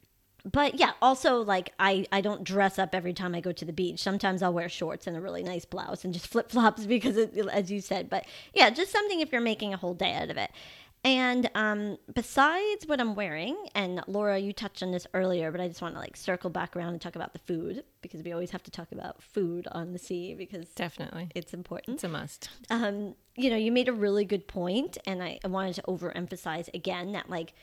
But 0.44 0.74
yeah 0.74 0.92
also 1.00 1.40
like 1.40 1.72
i 1.78 2.04
i 2.12 2.20
don't 2.20 2.44
dress 2.44 2.78
up 2.78 2.94
every 2.94 3.14
time 3.14 3.34
i 3.34 3.40
go 3.40 3.52
to 3.52 3.64
the 3.64 3.72
beach. 3.72 4.00
Sometimes 4.00 4.42
i'll 4.42 4.52
wear 4.52 4.68
shorts 4.68 5.06
and 5.06 5.16
a 5.16 5.20
really 5.20 5.42
nice 5.42 5.64
blouse 5.64 6.04
and 6.04 6.12
just 6.12 6.26
flip-flops 6.32 6.84
because 6.84 7.16
it, 7.16 7.36
as 7.50 7.70
you 7.70 7.80
said. 7.80 8.10
But 8.10 8.26
yeah 8.52 8.68
just 8.68 8.92
something 8.92 9.20
if 9.20 9.32
you're 9.32 9.40
making 9.40 9.72
a 9.72 9.78
whole 9.78 9.94
day 9.94 10.12
out 10.12 10.28
of 10.30 10.36
it 10.36 10.50
and 11.06 11.48
um, 11.54 11.98
besides 12.14 12.84
what 12.86 13.00
I'm 13.00 13.14
wearing, 13.14 13.56
and 13.76 14.02
Laura, 14.08 14.38
you 14.38 14.52
touched 14.52 14.82
on 14.82 14.90
this 14.90 15.06
earlier, 15.14 15.52
but 15.52 15.60
I 15.60 15.68
just 15.68 15.80
want 15.80 15.94
to 15.94 16.00
like 16.00 16.16
circle 16.16 16.50
back 16.50 16.74
around 16.76 16.94
and 16.94 17.00
talk 17.00 17.14
about 17.14 17.32
the 17.32 17.38
food 17.38 17.84
because 18.02 18.22
we 18.24 18.32
always 18.32 18.50
have 18.50 18.64
to 18.64 18.72
talk 18.72 18.90
about 18.90 19.22
food 19.22 19.68
on 19.70 19.92
the 19.92 19.98
sea 20.00 20.34
because 20.34 20.68
Definitely. 20.70 21.28
it's 21.36 21.54
important. 21.54 21.94
It's 21.94 22.04
a 22.04 22.08
must. 22.08 22.50
Um, 22.70 23.14
you 23.36 23.50
know, 23.50 23.56
you 23.56 23.70
made 23.70 23.88
a 23.88 23.92
really 23.92 24.24
good 24.24 24.48
point, 24.48 24.98
and 25.06 25.22
I, 25.22 25.38
I 25.44 25.48
wanted 25.48 25.76
to 25.76 25.82
overemphasize 25.82 26.74
again 26.74 27.12
that 27.12 27.30
like 27.30 27.54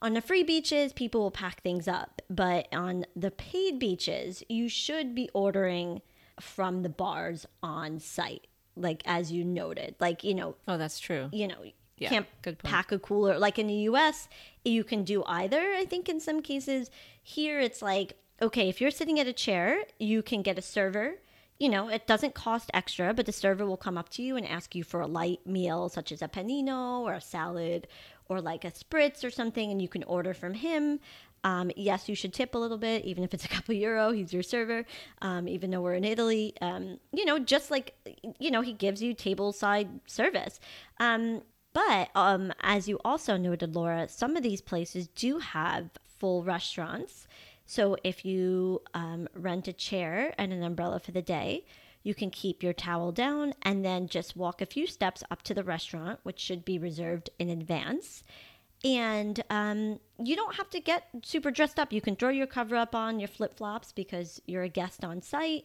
on 0.00 0.14
the 0.14 0.20
free 0.20 0.42
beaches, 0.42 0.92
people 0.92 1.20
will 1.20 1.30
pack 1.30 1.62
things 1.62 1.86
up, 1.86 2.20
but 2.28 2.66
on 2.72 3.06
the 3.14 3.30
paid 3.30 3.78
beaches, 3.78 4.42
you 4.48 4.68
should 4.68 5.14
be 5.14 5.30
ordering 5.32 6.02
from 6.40 6.82
the 6.82 6.88
bars 6.88 7.46
on 7.62 8.00
site, 8.00 8.48
like 8.74 9.02
as 9.06 9.30
you 9.30 9.44
noted, 9.44 9.94
like 10.00 10.24
you 10.24 10.34
know, 10.34 10.56
Oh, 10.66 10.76
that's 10.76 10.98
true. 10.98 11.28
you 11.32 11.46
know, 11.46 11.62
Yeah, 12.00 12.08
can't 12.08 12.62
pack 12.62 12.90
a 12.92 12.98
cooler. 12.98 13.38
Like 13.38 13.58
in 13.58 13.66
the 13.66 13.74
US, 13.90 14.28
you 14.64 14.82
can 14.82 15.04
do 15.04 15.22
either. 15.26 15.60
I 15.74 15.84
think 15.84 16.08
in 16.08 16.18
some 16.18 16.42
cases 16.42 16.90
here 17.22 17.60
it's 17.60 17.82
like, 17.82 18.14
okay, 18.42 18.68
if 18.68 18.80
you're 18.80 18.90
sitting 18.90 19.20
at 19.20 19.28
a 19.28 19.32
chair, 19.32 19.84
you 19.98 20.22
can 20.22 20.42
get 20.42 20.58
a 20.58 20.62
server. 20.62 21.16
You 21.58 21.68
know, 21.68 21.88
it 21.88 22.06
doesn't 22.06 22.34
cost 22.34 22.70
extra, 22.72 23.12
but 23.12 23.26
the 23.26 23.32
server 23.32 23.66
will 23.66 23.76
come 23.76 23.98
up 23.98 24.08
to 24.10 24.22
you 24.22 24.36
and 24.36 24.46
ask 24.46 24.74
you 24.74 24.82
for 24.82 25.00
a 25.00 25.06
light 25.06 25.46
meal, 25.46 25.90
such 25.90 26.10
as 26.10 26.22
a 26.22 26.28
panino 26.28 27.00
or 27.00 27.12
a 27.12 27.20
salad 27.20 27.86
or 28.30 28.40
like 28.40 28.64
a 28.64 28.70
spritz 28.70 29.22
or 29.22 29.30
something, 29.30 29.70
and 29.70 29.82
you 29.82 29.88
can 29.88 30.02
order 30.04 30.32
from 30.32 30.54
him. 30.54 31.00
Um, 31.42 31.70
yes, 31.76 32.08
you 32.08 32.14
should 32.14 32.32
tip 32.32 32.54
a 32.54 32.58
little 32.58 32.78
bit, 32.78 33.04
even 33.04 33.24
if 33.24 33.34
it's 33.34 33.44
a 33.44 33.48
couple 33.56 33.74
euro. 33.74 34.12
He's 34.12 34.32
your 34.32 34.42
server, 34.42 34.84
um, 35.20 35.48
even 35.48 35.70
though 35.70 35.80
we're 35.80 35.94
in 35.94 36.04
Italy. 36.04 36.54
Um, 36.60 36.98
you 37.12 37.24
know, 37.24 37.38
just 37.38 37.70
like, 37.70 37.94
you 38.38 38.50
know, 38.50 38.60
he 38.60 38.72
gives 38.72 39.02
you 39.02 39.14
table 39.14 39.52
side 39.52 39.88
service. 40.06 40.60
Um, 40.98 41.42
but 41.72 42.10
um, 42.14 42.52
as 42.60 42.88
you 42.88 42.98
also 43.04 43.36
noted, 43.36 43.74
Laura, 43.74 44.08
some 44.08 44.36
of 44.36 44.42
these 44.42 44.60
places 44.60 45.08
do 45.08 45.38
have 45.38 45.90
full 46.18 46.42
restaurants. 46.42 47.26
So 47.66 47.96
if 48.02 48.24
you 48.24 48.82
um, 48.94 49.28
rent 49.34 49.68
a 49.68 49.72
chair 49.72 50.34
and 50.36 50.52
an 50.52 50.62
umbrella 50.62 50.98
for 50.98 51.12
the 51.12 51.22
day, 51.22 51.64
you 52.02 52.14
can 52.14 52.30
keep 52.30 52.62
your 52.62 52.72
towel 52.72 53.12
down 53.12 53.54
and 53.62 53.84
then 53.84 54.08
just 54.08 54.36
walk 54.36 54.60
a 54.60 54.66
few 54.66 54.86
steps 54.86 55.22
up 55.30 55.42
to 55.42 55.54
the 55.54 55.62
restaurant, 55.62 56.18
which 56.22 56.40
should 56.40 56.64
be 56.64 56.78
reserved 56.78 57.30
in 57.38 57.48
advance. 57.48 58.22
And 58.82 59.42
um, 59.50 60.00
you 60.18 60.34
don't 60.34 60.54
have 60.56 60.70
to 60.70 60.80
get 60.80 61.08
super 61.22 61.50
dressed 61.50 61.78
up. 61.78 61.92
You 61.92 62.00
can 62.00 62.16
throw 62.16 62.30
your 62.30 62.46
cover 62.46 62.76
up 62.76 62.94
on, 62.94 63.20
your 63.20 63.28
flip 63.28 63.56
flops, 63.56 63.92
because 63.92 64.40
you're 64.46 64.62
a 64.62 64.68
guest 64.70 65.04
on 65.04 65.20
site. 65.20 65.64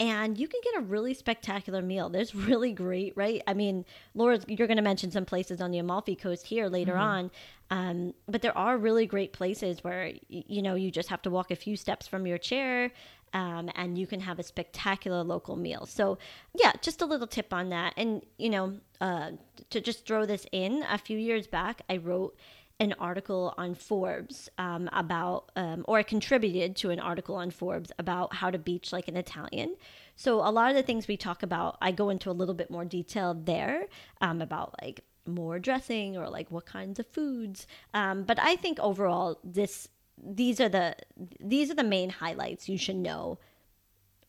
And 0.00 0.38
you 0.38 0.48
can 0.48 0.60
get 0.64 0.78
a 0.78 0.80
really 0.80 1.12
spectacular 1.12 1.82
meal. 1.82 2.08
There's 2.08 2.34
really 2.34 2.72
great, 2.72 3.12
right? 3.16 3.42
I 3.46 3.54
mean, 3.54 3.84
Laura, 4.14 4.40
you're 4.48 4.66
going 4.66 4.78
to 4.78 4.82
mention 4.82 5.10
some 5.10 5.26
places 5.26 5.60
on 5.60 5.70
the 5.70 5.78
Amalfi 5.78 6.16
Coast 6.16 6.46
here 6.46 6.68
later 6.68 6.92
mm-hmm. 6.92 7.02
on, 7.02 7.30
um, 7.70 8.14
but 8.26 8.42
there 8.42 8.56
are 8.56 8.78
really 8.78 9.06
great 9.06 9.32
places 9.32 9.84
where 9.84 10.10
you 10.28 10.62
know 10.62 10.74
you 10.74 10.90
just 10.90 11.10
have 11.10 11.22
to 11.22 11.30
walk 11.30 11.50
a 11.50 11.56
few 11.56 11.76
steps 11.76 12.08
from 12.08 12.26
your 12.26 12.38
chair. 12.38 12.90
Um, 13.32 13.70
and 13.76 13.96
you 13.96 14.08
can 14.08 14.18
have 14.18 14.40
a 14.40 14.42
spectacular 14.42 15.22
local 15.22 15.54
meal. 15.54 15.86
So, 15.86 16.18
yeah, 16.52 16.72
just 16.82 17.00
a 17.00 17.06
little 17.06 17.28
tip 17.28 17.52
on 17.52 17.68
that. 17.68 17.94
And, 17.96 18.26
you 18.38 18.50
know, 18.50 18.76
uh, 19.00 19.30
to 19.70 19.80
just 19.80 20.04
throw 20.04 20.26
this 20.26 20.46
in, 20.50 20.82
a 20.90 20.98
few 20.98 21.16
years 21.16 21.46
back, 21.46 21.82
I 21.88 21.98
wrote 21.98 22.36
an 22.80 22.94
article 22.98 23.54
on 23.58 23.74
Forbes 23.74 24.48
um, 24.56 24.88
about, 24.92 25.52
um, 25.54 25.84
or 25.86 25.98
I 25.98 26.02
contributed 26.02 26.74
to 26.76 26.90
an 26.90 26.98
article 26.98 27.36
on 27.36 27.50
Forbes 27.50 27.92
about 27.98 28.34
how 28.34 28.50
to 28.50 28.58
beach 28.58 28.90
like 28.90 29.06
an 29.06 29.16
Italian. 29.16 29.76
So 30.16 30.36
a 30.36 30.50
lot 30.50 30.70
of 30.70 30.76
the 30.76 30.82
things 30.82 31.06
we 31.06 31.18
talk 31.18 31.42
about, 31.42 31.76
I 31.82 31.92
go 31.92 32.08
into 32.08 32.30
a 32.30 32.32
little 32.32 32.54
bit 32.54 32.70
more 32.70 32.86
detail 32.86 33.34
there 33.34 33.84
um, 34.22 34.40
about 34.40 34.74
like 34.82 35.02
more 35.26 35.58
dressing 35.58 36.16
or 36.16 36.28
like 36.30 36.50
what 36.50 36.64
kinds 36.64 36.98
of 36.98 37.06
foods. 37.06 37.66
Um, 37.92 38.24
but 38.24 38.38
I 38.40 38.56
think 38.56 38.80
overall, 38.80 39.38
this 39.44 39.88
these 40.22 40.60
are 40.60 40.68
the 40.68 40.96
these 41.38 41.70
are 41.70 41.74
the 41.74 41.84
main 41.84 42.10
highlights 42.10 42.68
you 42.68 42.76
should 42.76 42.96
know 42.96 43.38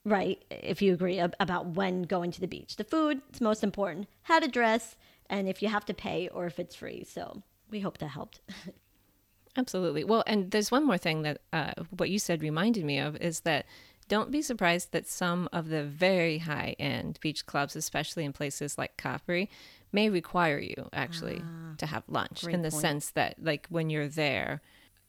right 0.05 0.43
if 0.49 0.81
you 0.81 0.93
agree 0.93 1.19
about 1.19 1.67
when 1.67 2.03
going 2.03 2.31
to 2.31 2.39
the 2.39 2.47
beach 2.47 2.77
the 2.77 2.83
food 2.85 3.21
it's 3.29 3.41
most 3.41 3.61
important 3.61 4.07
how 4.23 4.39
to 4.39 4.47
dress 4.47 4.95
and 5.29 5.49
if 5.49 5.61
you 5.61 5.67
have 5.67 5.85
to 5.85 5.93
pay 5.93 6.29
or 6.29 6.45
if 6.45 6.59
it's 6.59 6.75
free 6.75 7.03
so 7.03 7.43
we 7.71 7.79
hope 7.79 7.97
that 7.99 8.09
helped. 8.09 8.41
Absolutely. 9.57 10.03
Well, 10.03 10.23
and 10.27 10.51
there's 10.51 10.71
one 10.71 10.85
more 10.85 10.97
thing 10.97 11.23
that 11.23 11.41
uh, 11.51 11.73
what 11.89 12.09
you 12.09 12.19
said 12.19 12.41
reminded 12.41 12.85
me 12.85 12.99
of 12.99 13.17
is 13.17 13.41
that 13.41 13.65
don't 14.07 14.31
be 14.31 14.41
surprised 14.41 14.91
that 14.91 15.07
some 15.07 15.49
of 15.53 15.69
the 15.69 15.83
very 15.83 16.39
high 16.39 16.75
end 16.79 17.17
beach 17.21 17.45
clubs, 17.45 17.75
especially 17.75 18.25
in 18.25 18.33
places 18.33 18.77
like 18.77 18.97
Capri, 18.97 19.49
may 19.91 20.09
require 20.09 20.59
you 20.59 20.89
actually 20.93 21.41
ah, 21.43 21.73
to 21.77 21.85
have 21.85 22.03
lunch 22.07 22.43
in 22.45 22.61
the 22.61 22.69
point. 22.69 22.81
sense 22.81 23.09
that, 23.11 23.35
like, 23.41 23.67
when 23.69 23.89
you're 23.89 24.07
there, 24.07 24.61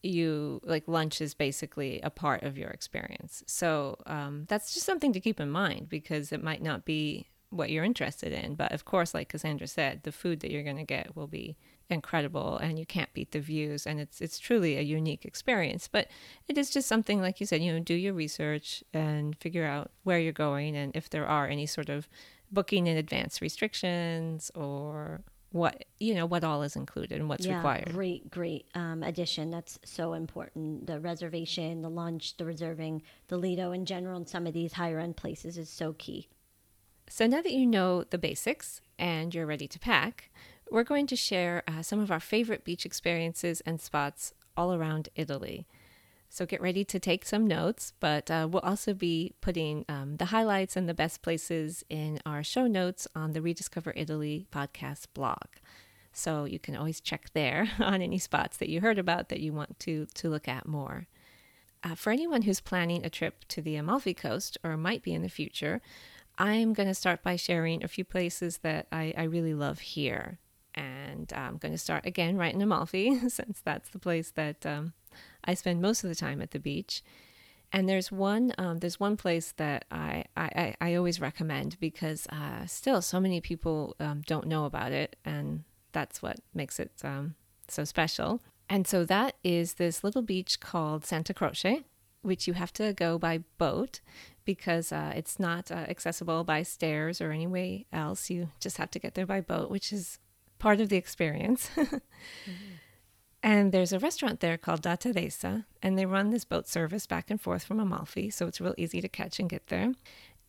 you 0.02 0.60
like 0.64 0.84
lunch 0.88 1.20
is 1.20 1.34
basically 1.34 2.00
a 2.02 2.10
part 2.10 2.42
of 2.42 2.58
your 2.58 2.70
experience. 2.70 3.42
So 3.46 3.98
um, 4.06 4.46
that's 4.48 4.74
just 4.74 4.86
something 4.86 5.12
to 5.12 5.20
keep 5.20 5.40
in 5.40 5.50
mind 5.50 5.88
because 5.88 6.32
it 6.32 6.42
might 6.42 6.62
not 6.62 6.84
be 6.84 7.28
what 7.50 7.70
you're 7.70 7.84
interested 7.84 8.32
in. 8.32 8.54
But 8.54 8.72
of 8.72 8.84
course, 8.84 9.14
like 9.14 9.28
Cassandra 9.28 9.66
said, 9.66 10.02
the 10.02 10.12
food 10.12 10.40
that 10.40 10.50
you're 10.50 10.64
going 10.64 10.76
to 10.76 10.84
get 10.84 11.14
will 11.14 11.28
be 11.28 11.56
incredible 11.92 12.56
and 12.58 12.78
you 12.78 12.86
can't 12.86 13.12
beat 13.14 13.32
the 13.32 13.40
views 13.40 13.86
and 13.86 14.00
it's 14.00 14.20
it's 14.20 14.38
truly 14.38 14.76
a 14.76 14.82
unique 14.82 15.24
experience. 15.24 15.88
But 15.88 16.08
it 16.48 16.58
is 16.58 16.70
just 16.70 16.88
something 16.88 17.20
like 17.20 17.40
you 17.40 17.46
said 17.46 17.62
you 17.62 17.72
know 17.72 17.80
do 17.80 17.94
your 17.94 18.14
research 18.14 18.82
and 18.92 19.36
figure 19.36 19.66
out 19.66 19.90
where 20.02 20.18
you're 20.18 20.32
going 20.32 20.76
and 20.76 20.94
if 20.96 21.08
there 21.10 21.26
are 21.26 21.46
any 21.46 21.66
sort 21.66 21.88
of 21.88 22.08
booking 22.50 22.86
in 22.86 22.96
advance 22.96 23.40
restrictions 23.40 24.50
or 24.54 25.22
what 25.52 25.84
you 26.00 26.14
know 26.14 26.26
what 26.26 26.44
all 26.44 26.62
is 26.62 26.76
included 26.76 27.18
and 27.18 27.28
what's 27.28 27.46
yeah, 27.46 27.56
required. 27.56 27.92
great 27.92 28.30
great 28.30 28.66
um, 28.74 29.02
addition. 29.02 29.50
That's 29.50 29.78
so 29.84 30.14
important. 30.14 30.86
The 30.86 30.98
reservation 30.98 31.82
the 31.82 31.90
lunch 31.90 32.36
the 32.36 32.44
reserving 32.44 33.02
the 33.28 33.36
lido 33.36 33.72
in 33.72 33.84
general 33.84 34.16
and 34.16 34.28
some 34.28 34.46
of 34.46 34.54
these 34.54 34.72
higher 34.72 34.98
end 34.98 35.16
places 35.16 35.58
is 35.58 35.68
so 35.68 35.92
key. 35.94 36.28
So 37.08 37.26
now 37.26 37.42
that 37.42 37.52
you 37.52 37.66
know 37.66 38.04
the 38.04 38.18
basics 38.18 38.80
and 38.98 39.34
you're 39.34 39.46
ready 39.46 39.68
to 39.68 39.78
pack 39.78 40.30
we're 40.72 40.84
going 40.84 41.06
to 41.06 41.16
share 41.16 41.62
uh, 41.68 41.82
some 41.82 42.00
of 42.00 42.10
our 42.10 42.20
favorite 42.20 42.64
beach 42.64 42.86
experiences 42.86 43.60
and 43.62 43.80
spots 43.80 44.32
all 44.56 44.72
around 44.72 45.10
Italy. 45.14 45.66
So 46.30 46.46
get 46.46 46.62
ready 46.62 46.82
to 46.82 46.98
take 46.98 47.26
some 47.26 47.46
notes, 47.46 47.92
but 48.00 48.30
uh, 48.30 48.48
we'll 48.50 48.62
also 48.62 48.94
be 48.94 49.34
putting 49.42 49.84
um, 49.86 50.16
the 50.16 50.26
highlights 50.26 50.74
and 50.74 50.88
the 50.88 50.94
best 50.94 51.20
places 51.20 51.84
in 51.90 52.20
our 52.24 52.42
show 52.42 52.66
notes 52.66 53.06
on 53.14 53.32
the 53.32 53.42
Rediscover 53.42 53.92
Italy 53.94 54.46
podcast 54.50 55.08
blog. 55.12 55.44
So 56.10 56.44
you 56.44 56.58
can 56.58 56.74
always 56.74 57.02
check 57.02 57.28
there 57.34 57.68
on 57.78 58.00
any 58.00 58.18
spots 58.18 58.56
that 58.56 58.70
you 58.70 58.80
heard 58.80 58.98
about 58.98 59.28
that 59.28 59.40
you 59.40 59.52
want 59.52 59.78
to, 59.80 60.06
to 60.14 60.30
look 60.30 60.48
at 60.48 60.66
more. 60.66 61.06
Uh, 61.84 61.94
for 61.94 62.12
anyone 62.12 62.42
who's 62.42 62.60
planning 62.60 63.04
a 63.04 63.10
trip 63.10 63.44
to 63.48 63.60
the 63.60 63.76
Amalfi 63.76 64.14
Coast 64.14 64.56
or 64.64 64.78
might 64.78 65.02
be 65.02 65.12
in 65.12 65.20
the 65.20 65.28
future, 65.28 65.82
I'm 66.38 66.72
going 66.72 66.88
to 66.88 66.94
start 66.94 67.22
by 67.22 67.36
sharing 67.36 67.84
a 67.84 67.88
few 67.88 68.04
places 68.04 68.58
that 68.58 68.86
I, 68.90 69.12
I 69.18 69.24
really 69.24 69.52
love 69.52 69.80
here 69.80 70.38
and 70.74 71.32
I'm 71.34 71.56
going 71.58 71.72
to 71.72 71.78
start 71.78 72.06
again 72.06 72.36
right 72.36 72.54
in 72.54 72.62
Amalfi 72.62 73.18
since 73.28 73.60
that's 73.64 73.88
the 73.90 73.98
place 73.98 74.30
that 74.32 74.64
um, 74.66 74.92
I 75.44 75.54
spend 75.54 75.82
most 75.82 76.04
of 76.04 76.08
the 76.08 76.16
time 76.16 76.40
at 76.40 76.52
the 76.52 76.58
beach. 76.58 77.02
And 77.74 77.88
there's 77.88 78.12
one 78.12 78.52
um, 78.58 78.78
there's 78.80 79.00
one 79.00 79.16
place 79.16 79.52
that 79.56 79.86
I, 79.90 80.24
I, 80.36 80.74
I 80.78 80.94
always 80.94 81.22
recommend 81.22 81.80
because 81.80 82.26
uh, 82.26 82.66
still 82.66 83.00
so 83.00 83.18
many 83.18 83.40
people 83.40 83.96
um, 83.98 84.20
don't 84.26 84.46
know 84.46 84.66
about 84.66 84.92
it, 84.92 85.16
and 85.24 85.64
that's 85.92 86.20
what 86.20 86.36
makes 86.52 86.78
it 86.78 86.92
um, 87.02 87.34
so 87.68 87.84
special. 87.84 88.42
And 88.68 88.86
so 88.86 89.06
that 89.06 89.36
is 89.42 89.74
this 89.74 90.04
little 90.04 90.20
beach 90.20 90.60
called 90.60 91.06
Santa 91.06 91.32
Croce, 91.32 91.84
which 92.20 92.46
you 92.46 92.52
have 92.52 92.74
to 92.74 92.92
go 92.92 93.18
by 93.18 93.38
boat 93.56 94.00
because 94.44 94.92
uh, 94.92 95.12
it's 95.14 95.38
not 95.38 95.70
uh, 95.70 95.86
accessible 95.88 96.44
by 96.44 96.62
stairs 96.62 97.20
or 97.20 97.30
any 97.30 97.46
way 97.46 97.86
else. 97.92 98.28
You 98.28 98.50
just 98.60 98.76
have 98.76 98.90
to 98.92 98.98
get 98.98 99.14
there 99.14 99.26
by 99.26 99.40
boat, 99.40 99.70
which 99.70 99.92
is 99.92 100.18
part 100.62 100.80
of 100.80 100.88
the 100.88 100.96
experience. 100.96 101.70
mm-hmm. 101.76 101.96
And 103.44 103.72
there's 103.72 103.92
a 103.92 103.98
restaurant 103.98 104.38
there 104.38 104.56
called 104.56 104.82
Da 104.82 104.94
Teresa, 104.94 105.66
and 105.82 105.98
they 105.98 106.06
run 106.06 106.30
this 106.30 106.44
boat 106.44 106.68
service 106.68 107.08
back 107.08 107.28
and 107.28 107.40
forth 107.40 107.64
from 107.64 107.80
Amalfi, 107.80 108.30
so 108.30 108.46
it's 108.46 108.60
real 108.60 108.76
easy 108.78 109.00
to 109.00 109.08
catch 109.08 109.40
and 109.40 109.50
get 109.50 109.66
there. 109.66 109.94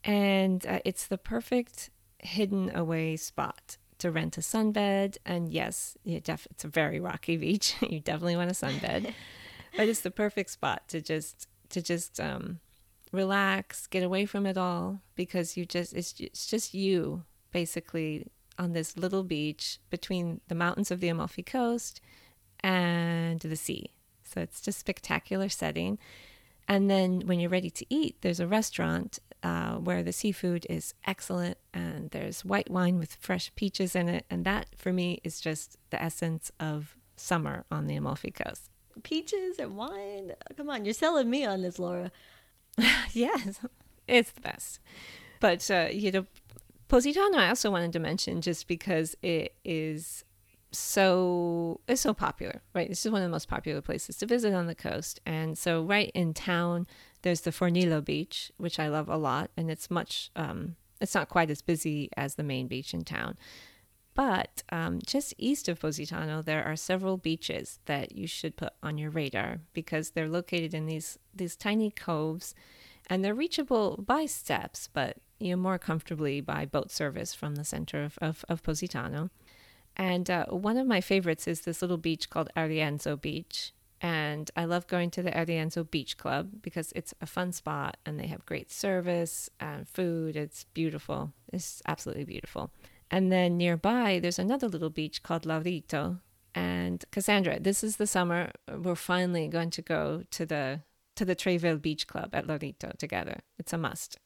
And 0.03 0.63
uh, 0.67 0.77
it's 0.85 1.07
the 1.07 1.17
perfect 1.17 1.89
hidden 2.19 2.69
away 2.75 3.15
spot 3.17 3.77
to 3.97 4.11
rent 4.11 4.37
a 4.37 4.41
sunbed. 4.41 5.17
And 5.25 5.51
yes, 5.51 5.97
def- 6.05 6.45
it's 6.51 6.65
a 6.65 6.67
very 6.67 6.99
rocky 6.99 7.35
beach. 7.35 7.75
you 7.81 7.99
definitely 7.99 8.35
want 8.35 8.51
a 8.51 8.53
sunbed, 8.53 9.11
but 9.75 9.87
it's 9.89 10.01
the 10.01 10.11
perfect 10.11 10.51
spot 10.51 10.87
to 10.89 11.01
just 11.01 11.47
to 11.69 11.81
just 11.81 12.19
um, 12.19 12.59
relax, 13.11 13.87
get 13.87 14.03
away 14.03 14.27
from 14.27 14.45
it 14.45 14.55
all, 14.55 15.01
because 15.15 15.57
you 15.57 15.65
just 15.65 15.93
it's, 15.93 16.13
it's 16.19 16.45
just 16.45 16.75
you 16.75 17.23
basically 17.51 18.27
on 18.57 18.73
this 18.73 18.97
little 18.97 19.23
beach 19.23 19.79
between 19.89 20.41
the 20.47 20.55
mountains 20.55 20.91
of 20.91 20.99
the 20.99 21.09
Amalfi 21.09 21.43
Coast 21.43 22.01
and 22.63 23.39
the 23.39 23.55
sea. 23.55 23.91
So 24.23 24.41
it's 24.41 24.61
just 24.61 24.79
spectacular 24.79 25.49
setting. 25.49 25.99
And 26.67 26.89
then 26.89 27.23
when 27.25 27.39
you're 27.39 27.49
ready 27.49 27.69
to 27.69 27.85
eat, 27.89 28.17
there's 28.21 28.39
a 28.39 28.47
restaurant 28.47 29.19
uh, 29.43 29.75
where 29.75 30.01
the 30.01 30.13
seafood 30.13 30.65
is 30.69 30.93
excellent 31.05 31.57
and 31.73 32.09
there's 32.11 32.45
white 32.45 32.69
wine 32.69 32.97
with 32.97 33.15
fresh 33.15 33.51
peaches 33.55 33.95
in 33.95 34.07
it. 34.07 34.25
And 34.29 34.45
that, 34.45 34.67
for 34.77 34.93
me, 34.93 35.19
is 35.23 35.41
just 35.41 35.77
the 35.89 36.01
essence 36.01 36.51
of 36.59 36.95
summer 37.17 37.65
on 37.69 37.87
the 37.87 37.95
Amalfi 37.95 38.31
Coast. 38.31 38.69
Peaches 39.03 39.59
and 39.59 39.75
wine? 39.75 40.33
Come 40.55 40.69
on, 40.69 40.85
you're 40.85 40.93
selling 40.93 41.29
me 41.29 41.45
on 41.45 41.61
this, 41.61 41.79
Laura. 41.79 42.11
yes, 43.11 43.59
it's 44.07 44.31
the 44.31 44.41
best. 44.41 44.79
But, 45.39 45.69
uh, 45.69 45.89
you 45.91 46.11
know, 46.11 46.25
Positano, 46.93 47.39
I 47.39 47.49
also 47.49 47.71
wanted 47.71 47.91
to 47.93 47.99
mention 47.99 48.39
just 48.39 48.67
because 48.67 49.15
it 49.23 49.55
is 49.65 50.23
so 50.71 51.81
it's 51.87 52.01
so 52.01 52.13
popular, 52.13 52.61
right? 52.75 52.87
This 52.87 53.03
is 53.03 53.11
one 53.11 53.23
of 53.23 53.27
the 53.27 53.31
most 53.31 53.47
popular 53.47 53.81
places 53.81 54.17
to 54.17 54.27
visit 54.27 54.53
on 54.53 54.67
the 54.67 54.75
coast. 54.75 55.19
And 55.25 55.57
so 55.57 55.81
right 55.81 56.11
in 56.13 56.35
town, 56.35 56.85
there's 57.23 57.41
the 57.41 57.49
Fornillo 57.49 58.05
Beach, 58.05 58.51
which 58.57 58.77
I 58.77 58.89
love 58.89 59.09
a 59.09 59.17
lot, 59.17 59.49
and 59.57 59.71
it's 59.71 59.89
much 59.89 60.29
um, 60.35 60.75
it's 61.01 61.15
not 61.15 61.29
quite 61.29 61.49
as 61.49 61.63
busy 61.63 62.11
as 62.15 62.35
the 62.35 62.43
main 62.43 62.67
beach 62.67 62.93
in 62.93 63.03
town. 63.03 63.39
But 64.13 64.61
um, 64.71 64.99
just 65.03 65.33
east 65.39 65.67
of 65.67 65.79
Positano, 65.79 66.43
there 66.43 66.63
are 66.63 66.75
several 66.75 67.17
beaches 67.17 67.79
that 67.85 68.11
you 68.11 68.27
should 68.27 68.55
put 68.55 68.73
on 68.83 68.99
your 68.99 69.09
radar 69.09 69.61
because 69.73 70.11
they're 70.11 70.29
located 70.29 70.75
in 70.75 70.85
these 70.85 71.17
these 71.33 71.55
tiny 71.55 71.89
coves, 71.89 72.53
and 73.09 73.23
they're 73.23 73.35
reachable 73.35 74.03
by 74.05 74.25
steps, 74.25 74.89
but 74.91 75.17
you 75.39 75.51
know, 75.51 75.61
more 75.61 75.77
comfortably 75.77 76.41
by 76.41 76.65
boat 76.65 76.91
service 76.91 77.33
from 77.33 77.55
the 77.55 77.65
center 77.65 78.03
of, 78.03 78.17
of, 78.21 78.45
of 78.47 78.63
Positano. 78.63 79.29
And 79.95 80.29
uh, 80.29 80.45
one 80.47 80.77
of 80.77 80.87
my 80.87 81.01
favorites 81.01 81.47
is 81.47 81.61
this 81.61 81.81
little 81.81 81.97
beach 81.97 82.29
called 82.29 82.49
Arienzo 82.55 83.19
Beach. 83.19 83.73
And 84.01 84.51
I 84.57 84.65
love 84.65 84.87
going 84.87 85.11
to 85.11 85.23
the 85.23 85.31
Arienzo 85.31 85.89
Beach 85.89 86.17
Club 86.17 86.49
because 86.61 86.91
it's 86.93 87.13
a 87.21 87.25
fun 87.25 87.51
spot 87.51 87.97
and 88.05 88.19
they 88.19 88.27
have 88.27 88.45
great 88.45 88.71
service 88.71 89.49
and 89.59 89.87
food. 89.87 90.35
It's 90.35 90.65
beautiful. 90.73 91.31
It's 91.51 91.81
absolutely 91.87 92.25
beautiful. 92.25 92.71
And 93.09 93.31
then 93.31 93.57
nearby, 93.57 94.19
there's 94.21 94.39
another 94.39 94.67
little 94.67 94.89
beach 94.89 95.23
called 95.23 95.43
Laurito. 95.43 96.19
And 96.55 97.03
Cassandra, 97.11 97.59
this 97.59 97.83
is 97.83 97.97
the 97.97 98.07
summer. 98.07 98.51
We're 98.69 98.95
finally 98.95 99.47
going 99.47 99.69
to 99.71 99.81
go 99.81 100.23
to 100.31 100.45
the 100.45 100.81
to 101.15 101.25
the 101.25 101.35
Treville 101.35 101.77
Beach 101.77 102.07
Club 102.07 102.29
at 102.33 102.47
Laurito 102.47 102.97
together. 102.97 103.41
It's 103.57 103.73
a 103.73 103.77
must 103.77 104.17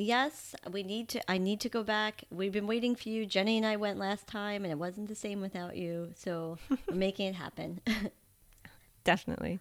yes, 0.00 0.54
we 0.70 0.82
need 0.82 1.08
to. 1.10 1.30
I 1.30 1.38
need 1.38 1.60
to 1.60 1.68
go 1.68 1.82
back. 1.82 2.24
We've 2.30 2.52
been 2.52 2.66
waiting 2.66 2.96
for 2.96 3.08
you. 3.08 3.26
Jenny 3.26 3.56
and 3.56 3.66
I 3.66 3.76
went 3.76 3.98
last 3.98 4.26
time, 4.26 4.64
and 4.64 4.72
it 4.72 4.78
wasn't 4.78 5.08
the 5.08 5.14
same 5.14 5.40
without 5.40 5.76
you. 5.76 6.12
So 6.16 6.58
we're 6.68 6.78
making 6.94 7.26
it 7.26 7.34
happen. 7.34 7.80
Definitely. 9.04 9.60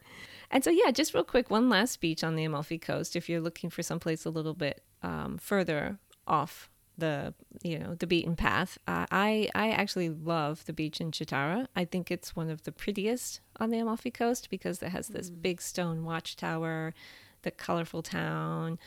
And 0.51 0.63
so, 0.63 0.69
yeah, 0.69 0.91
just 0.91 1.13
real 1.13 1.23
quick, 1.23 1.49
one 1.49 1.69
last 1.69 2.01
beach 2.01 2.23
on 2.23 2.35
the 2.35 2.43
Amalfi 2.43 2.79
Coast. 2.79 3.15
If 3.15 3.29
you're 3.29 3.41
looking 3.41 3.69
for 3.69 3.83
someplace 3.83 4.25
a 4.25 4.29
little 4.29 4.53
bit 4.53 4.83
um, 5.03 5.37
further 5.37 5.99
off 6.27 6.69
the 6.99 7.33
you 7.63 7.79
know 7.79 7.95
the 7.95 8.07
beaten 8.07 8.35
path, 8.35 8.77
uh, 8.87 9.05
I 9.11 9.49
I 9.55 9.71
actually 9.71 10.09
love 10.09 10.65
the 10.65 10.73
beach 10.73 11.01
in 11.01 11.11
Cetara. 11.11 11.67
I 11.75 11.85
think 11.85 12.11
it's 12.11 12.35
one 12.35 12.49
of 12.49 12.63
the 12.63 12.71
prettiest 12.71 13.41
on 13.59 13.69
the 13.69 13.79
Amalfi 13.79 14.11
Coast 14.11 14.49
because 14.49 14.81
it 14.81 14.89
has 14.89 15.09
this 15.09 15.29
mm. 15.29 15.41
big 15.41 15.61
stone 15.61 16.03
watchtower, 16.03 16.93
the 17.41 17.51
colorful 17.51 18.03
town, 18.03 18.79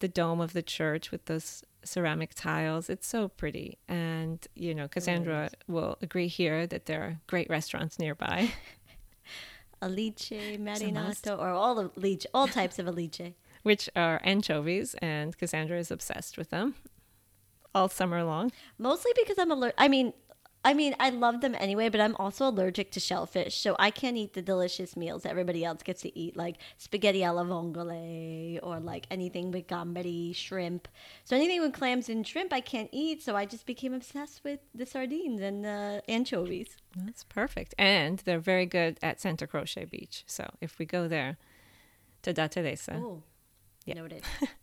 the 0.00 0.08
dome 0.08 0.40
of 0.40 0.52
the 0.52 0.62
church 0.62 1.10
with 1.10 1.26
those 1.26 1.62
ceramic 1.84 2.34
tiles. 2.34 2.90
It's 2.90 3.06
so 3.06 3.28
pretty, 3.28 3.78
and 3.88 4.46
you 4.54 4.74
know 4.74 4.88
Cassandra 4.88 5.50
will 5.68 5.96
agree 6.02 6.28
here 6.28 6.66
that 6.66 6.86
there 6.86 7.02
are 7.02 7.20
great 7.26 7.48
restaurants 7.48 7.98
nearby. 7.98 8.50
Alice, 9.82 10.30
Marinato, 10.30 11.38
or 11.38 11.48
all 11.48 11.74
the 11.74 11.90
leech, 11.96 12.26
all 12.34 12.48
types 12.48 12.78
of 12.78 12.86
alice. 12.86 13.20
Which 13.62 13.90
are 13.94 14.20
anchovies, 14.24 14.94
and 15.02 15.36
Cassandra 15.36 15.78
is 15.78 15.90
obsessed 15.90 16.38
with 16.38 16.48
them 16.48 16.74
all 17.74 17.88
summer 17.88 18.22
long. 18.24 18.52
Mostly 18.78 19.12
because 19.16 19.38
I'm 19.38 19.50
allergic. 19.50 19.74
I 19.78 19.88
mean, 19.88 20.12
I 20.62 20.74
mean, 20.74 20.94
I 21.00 21.08
love 21.08 21.40
them 21.40 21.56
anyway, 21.58 21.88
but 21.88 22.02
I'm 22.02 22.14
also 22.16 22.46
allergic 22.46 22.90
to 22.92 23.00
shellfish, 23.00 23.56
so 23.56 23.76
I 23.78 23.90
can't 23.90 24.18
eat 24.18 24.34
the 24.34 24.42
delicious 24.42 24.94
meals 24.94 25.24
everybody 25.24 25.64
else 25.64 25.82
gets 25.82 26.02
to 26.02 26.18
eat, 26.18 26.36
like 26.36 26.56
spaghetti 26.76 27.24
alla 27.24 27.44
vongole 27.44 28.58
or 28.62 28.78
like 28.78 29.06
anything 29.10 29.52
with 29.52 29.68
gamberi, 29.68 30.36
shrimp. 30.36 30.86
So 31.24 31.34
anything 31.34 31.62
with 31.62 31.72
clams 31.72 32.10
and 32.10 32.26
shrimp, 32.26 32.52
I 32.52 32.60
can't 32.60 32.90
eat. 32.92 33.22
So 33.22 33.36
I 33.36 33.46
just 33.46 33.64
became 33.64 33.94
obsessed 33.94 34.44
with 34.44 34.60
the 34.74 34.84
sardines 34.84 35.40
and 35.40 35.64
the 35.64 36.02
anchovies. 36.08 36.76
That's 36.94 37.24
perfect, 37.24 37.74
and 37.78 38.18
they're 38.18 38.38
very 38.38 38.66
good 38.66 38.98
at 39.02 39.18
Santa 39.18 39.46
Croce 39.46 39.86
Beach. 39.86 40.24
So 40.26 40.50
if 40.60 40.78
we 40.78 40.84
go 40.84 41.08
there, 41.08 41.38
to 42.22 42.32
Da 42.32 42.48
Teresa. 42.48 42.96
Oh, 42.96 43.22
yeah. 43.84 43.94
noted. 43.94 44.24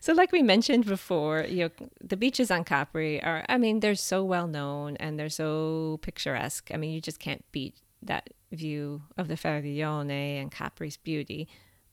So, 0.00 0.14
like 0.14 0.32
we 0.32 0.42
mentioned 0.42 0.86
before, 0.86 1.44
you 1.46 1.64
know, 1.64 1.88
the 2.02 2.16
beaches 2.16 2.50
on 2.50 2.64
Capri 2.64 3.22
are, 3.22 3.44
I 3.50 3.58
mean, 3.58 3.80
they're 3.80 3.94
so 3.94 4.24
well 4.24 4.46
known 4.46 4.96
and 4.96 5.18
they're 5.18 5.28
so 5.28 5.98
picturesque. 6.00 6.70
I 6.72 6.78
mean, 6.78 6.92
you 6.92 7.02
just 7.02 7.20
can't 7.20 7.44
beat 7.52 7.76
that 8.02 8.30
view 8.50 9.02
of 9.18 9.28
the 9.28 9.36
Faraglione 9.36 10.40
and 10.40 10.50
Capri's 10.50 10.96
beauty. 10.96 11.48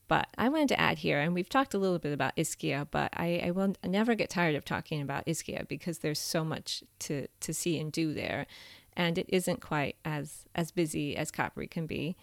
But 0.07 0.27
I 0.37 0.47
wanted 0.47 0.69
to 0.69 0.79
add 0.79 0.99
here, 0.99 1.19
and 1.19 1.33
we've 1.33 1.49
talked 1.49 1.73
a 1.73 1.77
little 1.77 1.99
bit 1.99 2.13
about 2.13 2.37
Ischia, 2.37 2.87
but 2.89 3.09
I, 3.11 3.41
I 3.43 3.51
will 3.51 3.73
never 3.83 4.15
get 4.15 4.29
tired 4.29 4.55
of 4.55 4.63
talking 4.63 5.01
about 5.01 5.25
Ischia 5.25 5.67
because 5.67 5.97
there's 5.97 6.19
so 6.19 6.45
much 6.45 6.81
to, 6.99 7.27
to 7.41 7.53
see 7.53 7.77
and 7.77 7.91
do 7.91 8.13
there. 8.13 8.47
And 8.95 9.17
it 9.17 9.25
isn't 9.27 9.59
quite 9.59 9.97
as, 10.05 10.45
as 10.55 10.71
busy 10.71 11.17
as 11.17 11.29
Capri 11.29 11.67
can 11.67 11.87
be. 11.87 12.15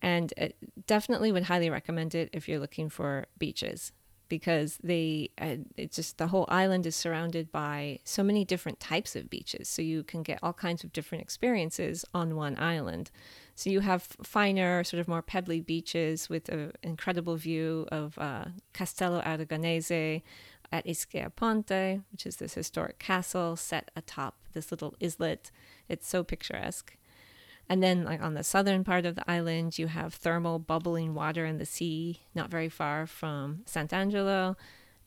And 0.00 0.32
uh, 0.40 0.48
definitely 0.86 1.32
would 1.32 1.42
highly 1.44 1.70
recommend 1.70 2.14
it 2.14 2.30
if 2.32 2.48
you're 2.48 2.60
looking 2.60 2.88
for 2.88 3.26
beaches 3.36 3.90
because 4.28 4.78
they 4.82 5.30
uh, 5.40 5.56
it's 5.76 5.96
just 5.96 6.18
the 6.18 6.28
whole 6.28 6.46
island 6.48 6.86
is 6.86 6.96
surrounded 6.96 7.50
by 7.50 7.98
so 8.04 8.22
many 8.22 8.44
different 8.44 8.80
types 8.80 9.16
of 9.16 9.30
beaches. 9.30 9.68
So 9.68 9.82
you 9.82 10.02
can 10.02 10.22
get 10.22 10.38
all 10.42 10.52
kinds 10.52 10.84
of 10.84 10.92
different 10.92 11.22
experiences 11.22 12.04
on 12.12 12.36
one 12.36 12.58
island. 12.58 13.10
So 13.54 13.70
you 13.70 13.80
have 13.80 14.02
finer 14.02 14.84
sort 14.84 15.00
of 15.00 15.08
more 15.08 15.22
pebbly 15.22 15.60
beaches 15.60 16.28
with 16.28 16.48
an 16.48 16.72
incredible 16.82 17.36
view 17.36 17.86
of 17.90 18.18
uh, 18.18 18.46
castello 18.72 19.20
aragonese 19.22 20.22
at 20.70 20.84
ischia 20.84 21.34
ponte 21.34 22.02
which 22.12 22.26
is 22.26 22.36
this 22.36 22.54
historic 22.54 22.98
castle 22.98 23.56
set 23.56 23.90
atop 23.96 24.36
this 24.52 24.70
little 24.70 24.94
islet. 25.02 25.50
It's 25.88 26.06
so 26.06 26.22
picturesque 26.22 26.97
and 27.68 27.82
then, 27.82 28.04
like 28.04 28.22
on 28.22 28.34
the 28.34 28.42
southern 28.42 28.82
part 28.82 29.04
of 29.04 29.14
the 29.14 29.30
island, 29.30 29.78
you 29.78 29.88
have 29.88 30.14
thermal 30.14 30.58
bubbling 30.58 31.14
water 31.14 31.44
in 31.44 31.58
the 31.58 31.66
sea, 31.66 32.20
not 32.34 32.50
very 32.50 32.68
far 32.68 33.06
from 33.06 33.60
Sant'Angelo. 33.66 34.56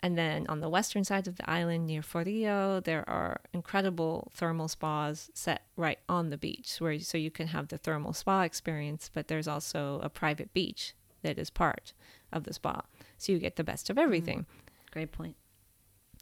And 0.04 0.18
then 0.18 0.48
on 0.50 0.62
the 0.62 0.70
western 0.70 1.04
side 1.04 1.28
of 1.28 1.36
the 1.36 1.50
island 1.50 1.86
near 1.86 2.02
Forio, 2.02 2.84
there 2.84 3.08
are 3.08 3.42
incredible 3.54 4.32
thermal 4.34 4.68
spas 4.68 5.30
set 5.36 5.64
right 5.76 6.00
on 6.10 6.30
the 6.30 6.38
beach, 6.38 6.78
where 6.80 7.00
so 7.00 7.18
you 7.18 7.30
can 7.30 7.48
have 7.48 7.68
the 7.68 7.78
thermal 7.78 8.14
spa 8.14 8.42
experience, 8.42 9.12
but 9.14 9.28
there's 9.28 9.48
also 9.48 10.00
a 10.04 10.10
private 10.10 10.54
beach 10.54 10.94
that 11.22 11.38
is 11.38 11.52
part 11.52 11.94
of 12.32 12.46
the 12.46 12.54
spa. 12.54 12.82
So 13.18 13.32
you 13.32 13.40
get 13.40 13.58
the 13.58 13.64
best 13.64 13.90
of 13.92 13.98
everything. 14.00 14.40
Mm, 14.40 14.92
great 14.92 15.12
point. 15.12 15.36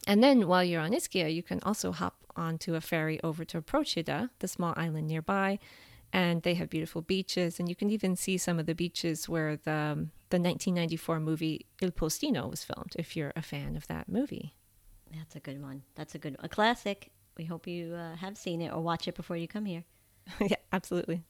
And 0.07 0.23
then 0.23 0.47
while 0.47 0.63
you're 0.63 0.81
on 0.81 0.91
Ischia, 0.91 1.33
you 1.33 1.43
can 1.43 1.59
also 1.63 1.91
hop 1.91 2.15
onto 2.35 2.75
a 2.75 2.81
ferry 2.81 3.19
over 3.23 3.45
to 3.45 3.61
Procida, 3.61 4.29
the 4.39 4.47
small 4.47 4.73
island 4.75 5.07
nearby, 5.07 5.59
and 6.11 6.41
they 6.43 6.55
have 6.55 6.69
beautiful 6.69 7.01
beaches 7.01 7.59
and 7.59 7.69
you 7.69 7.75
can 7.75 7.89
even 7.89 8.15
see 8.15 8.37
some 8.37 8.59
of 8.59 8.65
the 8.65 8.75
beaches 8.75 9.29
where 9.29 9.55
the 9.55 9.71
um, 9.71 10.11
the 10.29 10.37
1994 10.37 11.19
movie 11.19 11.65
Il 11.81 11.91
Postino 11.91 12.49
was 12.49 12.63
filmed 12.63 12.93
if 12.97 13.15
you're 13.15 13.33
a 13.35 13.41
fan 13.41 13.75
of 13.75 13.87
that 13.87 14.07
movie. 14.09 14.55
That's 15.15 15.35
a 15.35 15.39
good 15.39 15.61
one. 15.61 15.83
That's 15.95 16.15
a 16.15 16.19
good 16.19 16.35
a 16.39 16.49
classic. 16.49 17.11
We 17.37 17.45
hope 17.45 17.67
you 17.67 17.93
uh, 17.93 18.15
have 18.17 18.37
seen 18.37 18.61
it 18.61 18.71
or 18.71 18.81
watch 18.81 19.07
it 19.07 19.15
before 19.15 19.37
you 19.37 19.47
come 19.47 19.65
here. 19.65 19.83
yeah, 20.41 20.57
absolutely. 20.71 21.23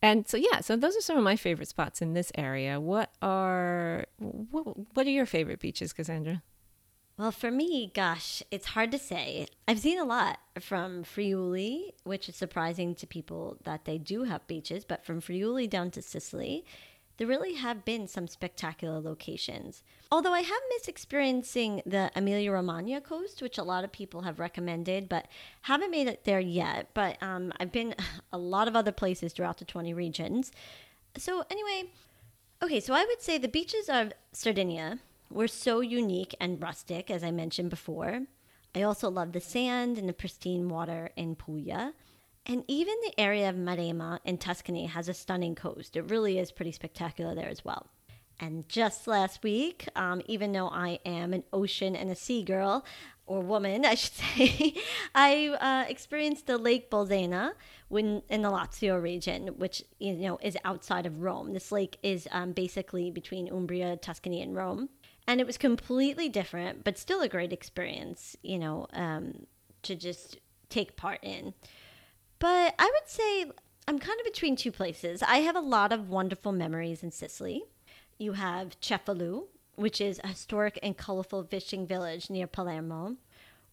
And 0.00 0.28
so 0.28 0.36
yeah, 0.36 0.60
so 0.60 0.76
those 0.76 0.96
are 0.96 1.00
some 1.00 1.16
of 1.16 1.24
my 1.24 1.36
favorite 1.36 1.68
spots 1.68 2.02
in 2.02 2.14
this 2.14 2.30
area. 2.34 2.80
What 2.80 3.10
are 3.22 4.06
what, 4.18 4.94
what 4.94 5.06
are 5.06 5.10
your 5.10 5.26
favorite 5.26 5.60
beaches, 5.60 5.92
Cassandra? 5.92 6.42
Well, 7.16 7.30
for 7.30 7.52
me, 7.52 7.92
gosh, 7.94 8.42
it's 8.50 8.66
hard 8.68 8.90
to 8.90 8.98
say. 8.98 9.46
I've 9.68 9.78
seen 9.78 10.00
a 10.00 10.04
lot 10.04 10.40
from 10.58 11.04
Friuli, 11.04 11.94
which 12.02 12.28
is 12.28 12.34
surprising 12.34 12.96
to 12.96 13.06
people 13.06 13.56
that 13.62 13.84
they 13.84 13.98
do 13.98 14.24
have 14.24 14.46
beaches, 14.48 14.84
but 14.84 15.04
from 15.04 15.20
Friuli 15.20 15.68
down 15.68 15.92
to 15.92 16.02
Sicily, 16.02 16.64
there 17.16 17.28
really 17.28 17.54
have 17.54 17.84
been 17.84 18.08
some 18.08 18.26
spectacular 18.26 18.98
locations. 18.98 19.84
Although 20.10 20.32
I 20.32 20.40
have 20.40 20.60
missed 20.70 20.88
experiencing 20.88 21.82
the 21.86 22.10
Emilia 22.16 22.50
Romagna 22.50 23.00
coast, 23.00 23.40
which 23.40 23.58
a 23.58 23.62
lot 23.62 23.84
of 23.84 23.92
people 23.92 24.22
have 24.22 24.40
recommended, 24.40 25.08
but 25.08 25.28
haven't 25.62 25.92
made 25.92 26.08
it 26.08 26.24
there 26.24 26.40
yet. 26.40 26.88
But 26.94 27.22
um, 27.22 27.52
I've 27.60 27.70
been 27.70 27.94
a 28.32 28.38
lot 28.38 28.66
of 28.66 28.74
other 28.74 28.90
places 28.90 29.32
throughout 29.32 29.58
the 29.58 29.64
20 29.64 29.94
regions. 29.94 30.50
So, 31.16 31.44
anyway, 31.48 31.90
okay, 32.60 32.80
so 32.80 32.92
I 32.92 33.04
would 33.04 33.22
say 33.22 33.38
the 33.38 33.46
beaches 33.46 33.88
of 33.88 34.12
Sardinia 34.32 34.98
were 35.30 35.48
so 35.48 35.80
unique 35.80 36.34
and 36.40 36.62
rustic, 36.62 37.10
as 37.10 37.24
I 37.24 37.30
mentioned 37.30 37.70
before. 37.70 38.22
I 38.74 38.82
also 38.82 39.10
love 39.10 39.32
the 39.32 39.40
sand 39.40 39.98
and 39.98 40.08
the 40.08 40.12
pristine 40.12 40.68
water 40.68 41.10
in 41.16 41.36
Puglia. 41.36 41.92
And 42.46 42.64
even 42.68 42.94
the 43.02 43.18
area 43.18 43.48
of 43.48 43.56
Maremma 43.56 44.18
in 44.24 44.36
Tuscany 44.36 44.86
has 44.86 45.08
a 45.08 45.14
stunning 45.14 45.54
coast. 45.54 45.96
It 45.96 46.10
really 46.10 46.38
is 46.38 46.52
pretty 46.52 46.72
spectacular 46.72 47.34
there 47.34 47.48
as 47.48 47.64
well. 47.64 47.86
And 48.40 48.68
just 48.68 49.06
last 49.06 49.42
week, 49.42 49.88
um, 49.94 50.20
even 50.26 50.52
though 50.52 50.68
I 50.68 50.98
am 51.06 51.32
an 51.32 51.44
ocean 51.52 51.94
and 51.94 52.10
a 52.10 52.16
sea 52.16 52.42
girl, 52.42 52.84
or 53.26 53.40
woman, 53.40 53.84
I 53.86 53.94
should 53.94 54.12
say, 54.12 54.74
I 55.14 55.48
uh, 55.48 55.88
experienced 55.88 56.46
the 56.46 56.58
Lake 56.58 56.90
Bolsena 56.90 57.52
when, 57.88 58.22
in 58.28 58.42
the 58.42 58.50
Lazio 58.50 59.00
region, 59.00 59.48
which 59.56 59.82
you 59.98 60.14
know 60.14 60.38
is 60.42 60.58
outside 60.64 61.06
of 61.06 61.22
Rome. 61.22 61.52
This 61.52 61.72
lake 61.72 61.96
is 62.02 62.28
um, 62.32 62.52
basically 62.52 63.10
between 63.10 63.48
Umbria, 63.48 63.96
Tuscany, 63.96 64.42
and 64.42 64.54
Rome 64.54 64.88
and 65.26 65.40
it 65.40 65.46
was 65.46 65.56
completely 65.56 66.28
different, 66.28 66.84
but 66.84 66.98
still 66.98 67.20
a 67.22 67.28
great 67.28 67.52
experience, 67.52 68.36
you 68.42 68.58
know, 68.58 68.86
um, 68.92 69.46
to 69.82 69.94
just 69.94 70.38
take 70.68 70.96
part 70.96 71.20
in. 71.22 71.54
But 72.38 72.74
I 72.78 72.84
would 72.84 73.08
say 73.08 73.46
I'm 73.86 73.98
kind 73.98 74.18
of 74.18 74.24
between 74.24 74.56
two 74.56 74.72
places. 74.72 75.22
I 75.22 75.38
have 75.38 75.56
a 75.56 75.60
lot 75.60 75.92
of 75.92 76.08
wonderful 76.08 76.52
memories 76.52 77.02
in 77.02 77.10
Sicily. 77.10 77.64
You 78.18 78.32
have 78.32 78.80
Cefalù, 78.80 79.44
which 79.76 80.00
is 80.00 80.20
a 80.22 80.28
historic 80.28 80.78
and 80.82 80.96
colorful 80.96 81.42
fishing 81.44 81.86
village 81.86 82.30
near 82.30 82.46
Palermo. 82.46 83.16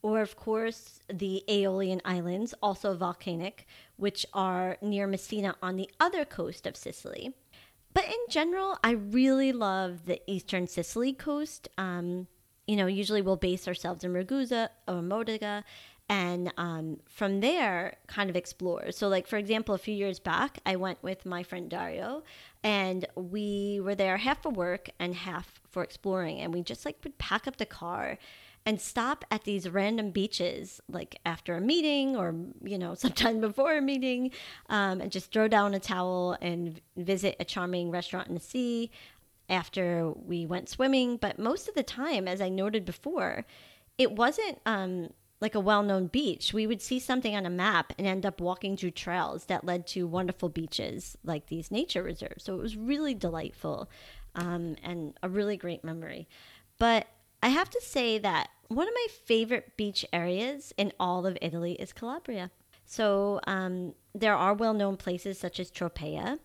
Or, 0.02 0.22
of 0.22 0.36
course, 0.36 1.00
the 1.14 1.44
Aeolian 1.48 2.02
Islands, 2.04 2.56
also 2.62 2.96
volcanic, 2.96 3.68
which 3.98 4.26
are 4.34 4.78
near 4.82 5.06
Messina 5.06 5.56
on 5.62 5.76
the 5.76 5.90
other 6.00 6.26
coast 6.26 6.66
of 6.66 6.76
Sicily. 6.76 7.36
But 7.94 8.06
in 8.06 8.20
general, 8.30 8.78
I 8.84 8.92
really 8.92 9.52
love 9.52 10.06
the 10.06 10.22
eastern 10.28 10.68
Sicily 10.68 11.14
coast. 11.14 11.68
Um, 11.78 12.28
you 12.68 12.76
know, 12.76 12.88
usually 12.88 13.22
we'll 13.22 13.38
base 13.38 13.68
ourselves 13.68 14.04
in 14.04 14.14
Ragusa 14.14 14.70
or 14.88 15.02
Modica, 15.02 15.64
and 16.08 16.54
um, 16.58 17.00
from 17.06 17.40
there 17.40 17.98
kind 18.08 18.30
of 18.30 18.36
explore. 18.36 18.92
So, 18.92 19.08
like 19.08 19.28
for 19.28 19.38
example, 19.38 19.76
a 19.76 19.78
few 19.78 19.96
years 19.96 20.20
back, 20.20 20.60
I 20.66 20.76
went 20.76 21.02
with 21.02 21.26
my 21.26 21.44
friend 21.44 21.70
Dario, 21.70 22.24
and 22.64 23.06
we 23.16 23.80
were 23.84 23.96
there 23.96 24.18
half 24.18 24.44
for 24.44 24.52
work 24.52 24.90
and 25.00 25.16
half 25.16 25.60
for 25.70 25.84
exploring, 25.84 26.40
and 26.40 26.54
we 26.54 26.64
just 26.64 26.86
like 26.86 26.98
would 27.04 27.18
pack 27.18 27.48
up 27.48 27.58
the 27.58 27.66
car 27.66 28.18
and 28.66 28.80
stop 28.80 29.26
at 29.32 29.44
these 29.44 29.68
random 29.68 30.12
beaches 30.12 30.80
like 30.90 31.20
after 31.26 31.56
a 31.56 31.62
meeting 31.62 32.16
or 32.16 32.36
you 32.64 32.78
know 32.78 32.94
sometime 32.96 33.42
before 33.42 33.78
a 33.78 33.82
meeting 33.82 34.32
um, 34.70 35.02
and 35.02 35.12
just 35.12 35.32
throw 35.32 35.48
down 35.48 35.74
a 35.74 35.80
towel 35.80 36.38
and 36.42 36.82
visit 36.98 37.36
a 37.40 37.46
charming 37.46 37.92
restaurant 37.92 38.28
in 38.28 38.34
the 38.34 38.40
sea 38.40 38.92
after 39.50 40.12
we 40.12 40.46
went 40.46 40.70
swimming 40.70 41.18
but 41.18 41.38
most 41.38 41.68
of 41.68 41.76
the 41.76 41.84
time 41.84 42.28
as 42.28 42.42
i 42.42 42.50
noted 42.50 42.86
before 42.86 43.46
it 43.98 44.12
wasn't 44.12 44.60
um, 44.66 45.10
like 45.42 45.56
a 45.56 45.60
well-known 45.60 46.08
beach. 46.08 46.54
We 46.54 46.68
would 46.68 46.82
see 46.82 47.00
something 47.00 47.36
on 47.36 47.48
a 47.48 47.50
map 47.50 47.94
and 47.98 48.08
end 48.08 48.26
up 48.26 48.40
walking 48.40 48.78
through 48.78 48.92
trails 48.92 49.46
that 49.46 49.66
led 49.66 49.88
to 49.88 50.08
wonderful 50.08 50.50
beaches 50.50 51.18
like 51.24 51.48
these 51.48 51.72
nature 51.72 52.04
reserves. 52.04 52.44
So 52.44 52.54
it 52.54 52.62
was 52.62 52.78
really 52.78 53.16
delightful 53.16 53.90
um, 54.36 54.76
and 54.84 55.16
a 55.24 55.28
really 55.28 55.58
great 55.58 55.84
memory. 55.84 56.28
But 56.78 57.08
I 57.44 57.50
have 57.50 57.70
to 57.72 57.82
say 57.82 58.18
that 58.20 58.50
one 58.68 58.88
of 58.88 58.94
my 58.94 59.08
favorite 59.26 59.76
beach 59.76 60.06
areas 60.14 60.74
in 60.78 60.94
all 61.00 61.26
of 61.26 61.38
Italy 61.42 61.74
is 61.74 61.92
Calabria. 61.94 62.52
So 62.86 63.40
um, 63.48 63.94
there 64.14 64.36
are 64.36 64.54
well-known 64.54 64.98
places 64.98 65.40
such 65.40 65.60
as 65.60 65.72
Tropea, 65.72 66.40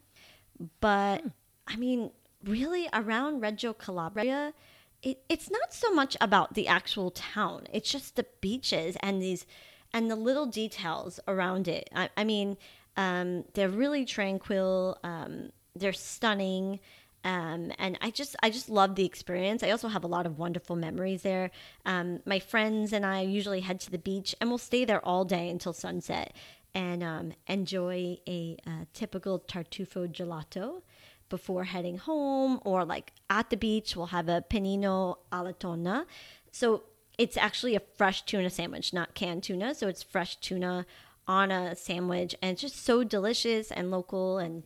but 0.81 1.21
hmm. 1.23 1.29
I 1.69 1.77
mean, 1.77 2.13
really 2.45 2.89
around 2.93 3.41
Reggio 3.41 3.73
Calabria, 3.73 4.55
it, 5.03 5.19
it's 5.29 5.51
not 5.51 5.75
so 5.75 5.93
much 5.93 6.17
about 6.21 6.55
the 6.55 6.69
actual 6.69 7.11
town. 7.11 7.67
It's 7.73 7.91
just 7.91 8.17
the 8.17 8.27
beaches 8.41 8.97
and 9.01 9.21
these 9.21 9.47
and 9.93 10.11
the 10.11 10.17
little 10.17 10.47
details 10.47 11.21
around 11.27 11.69
it. 11.69 11.89
I, 11.95 12.11
I 12.17 12.25
mean, 12.25 12.57
um, 12.97 13.45
they're 13.55 13.69
really 13.69 14.05
tranquil. 14.05 14.99
Um, 15.03 15.51
they're 15.75 15.93
stunning. 15.93 16.81
Um, 17.27 17.73
and 17.81 17.99
I 18.01 18.11
just 18.13 18.37
I 18.41 18.51
just 18.51 18.71
love 18.71 18.95
the 18.95 19.05
experience. 19.05 19.65
I 19.65 19.71
also 19.71 19.89
have 19.89 20.05
a 20.05 20.07
lot 20.07 20.27
of 20.27 20.39
wonderful 20.39 20.77
memories 20.77 21.23
there. 21.23 21.51
Um, 21.85 22.21
my 22.25 22.39
friends 22.39 22.93
and 22.93 23.05
I 23.05 23.23
usually 23.23 23.61
head 23.61 23.81
to 23.81 23.91
the 23.91 23.99
beach, 23.99 24.33
and 24.41 24.49
we'll 24.49 24.59
stay 24.59 24.85
there 24.85 25.05
all 25.05 25.25
day 25.25 25.49
until 25.51 25.73
sunset, 25.73 26.35
and 26.73 27.03
um, 27.03 27.33
enjoy 27.49 28.19
a, 28.29 28.57
a 28.65 28.87
typical 28.95 29.41
tartufo 29.41 30.07
gelato 30.07 30.83
before 31.29 31.65
heading 31.65 31.99
home 31.99 32.61
or 32.65 32.85
like 32.85 33.13
at 33.29 33.51
the 33.51 33.57
beach 33.57 33.97
we'll 33.97 34.07
have 34.07 34.29
a 34.29 34.45
panino 34.49 35.17
al 35.33 35.53
tonno 35.55 36.05
so 36.53 36.85
it's 37.19 37.37
actually 37.37 37.75
a 37.75 37.81
fresh 37.97 38.23
tuna 38.23 38.49
sandwich 38.49 38.93
not 38.93 39.13
canned 39.15 39.43
tuna 39.43 39.75
so 39.75 39.89
it's 39.89 40.05
fresh 40.05 40.37
tuna 40.37 40.87
on 41.27 41.51
a 41.51 41.75
sandwich 41.75 42.37
and 42.41 42.53
it's 42.53 42.61
just 42.61 42.85
so 42.85 43.03
delicious 43.03 43.73
and 43.73 43.91
local 43.91 44.39
and 44.39 44.63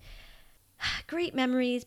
great 1.07 1.35
memories 1.35 1.87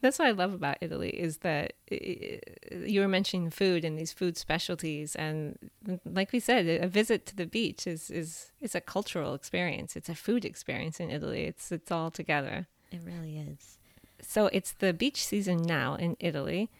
that's 0.00 0.18
what 0.18 0.28
I 0.28 0.32
love 0.32 0.52
about 0.52 0.78
Italy 0.80 1.10
is 1.10 1.38
that 1.38 1.72
you 1.90 3.00
were 3.00 3.08
mentioning 3.08 3.50
food 3.50 3.84
and 3.84 3.98
these 3.98 4.12
food 4.12 4.36
specialties, 4.36 5.16
and 5.16 5.58
like 6.04 6.32
we 6.32 6.40
said, 6.40 6.66
a 6.66 6.86
visit 6.86 7.26
to 7.26 7.36
the 7.36 7.46
beach 7.46 7.86
is 7.86 8.10
is 8.10 8.52
is 8.60 8.74
a 8.74 8.80
cultural 8.80 9.34
experience. 9.34 9.96
It's 9.96 10.08
a 10.08 10.14
food 10.14 10.44
experience 10.44 11.00
in 11.00 11.10
Italy. 11.10 11.44
It's 11.44 11.72
it's 11.72 11.90
all 11.90 12.10
together. 12.10 12.66
It 12.90 13.00
really 13.04 13.38
is. 13.38 13.78
So 14.20 14.46
it's 14.52 14.72
the 14.72 14.92
beach 14.92 15.24
season 15.24 15.62
now 15.62 15.94
in 15.94 16.16
Italy. 16.20 16.70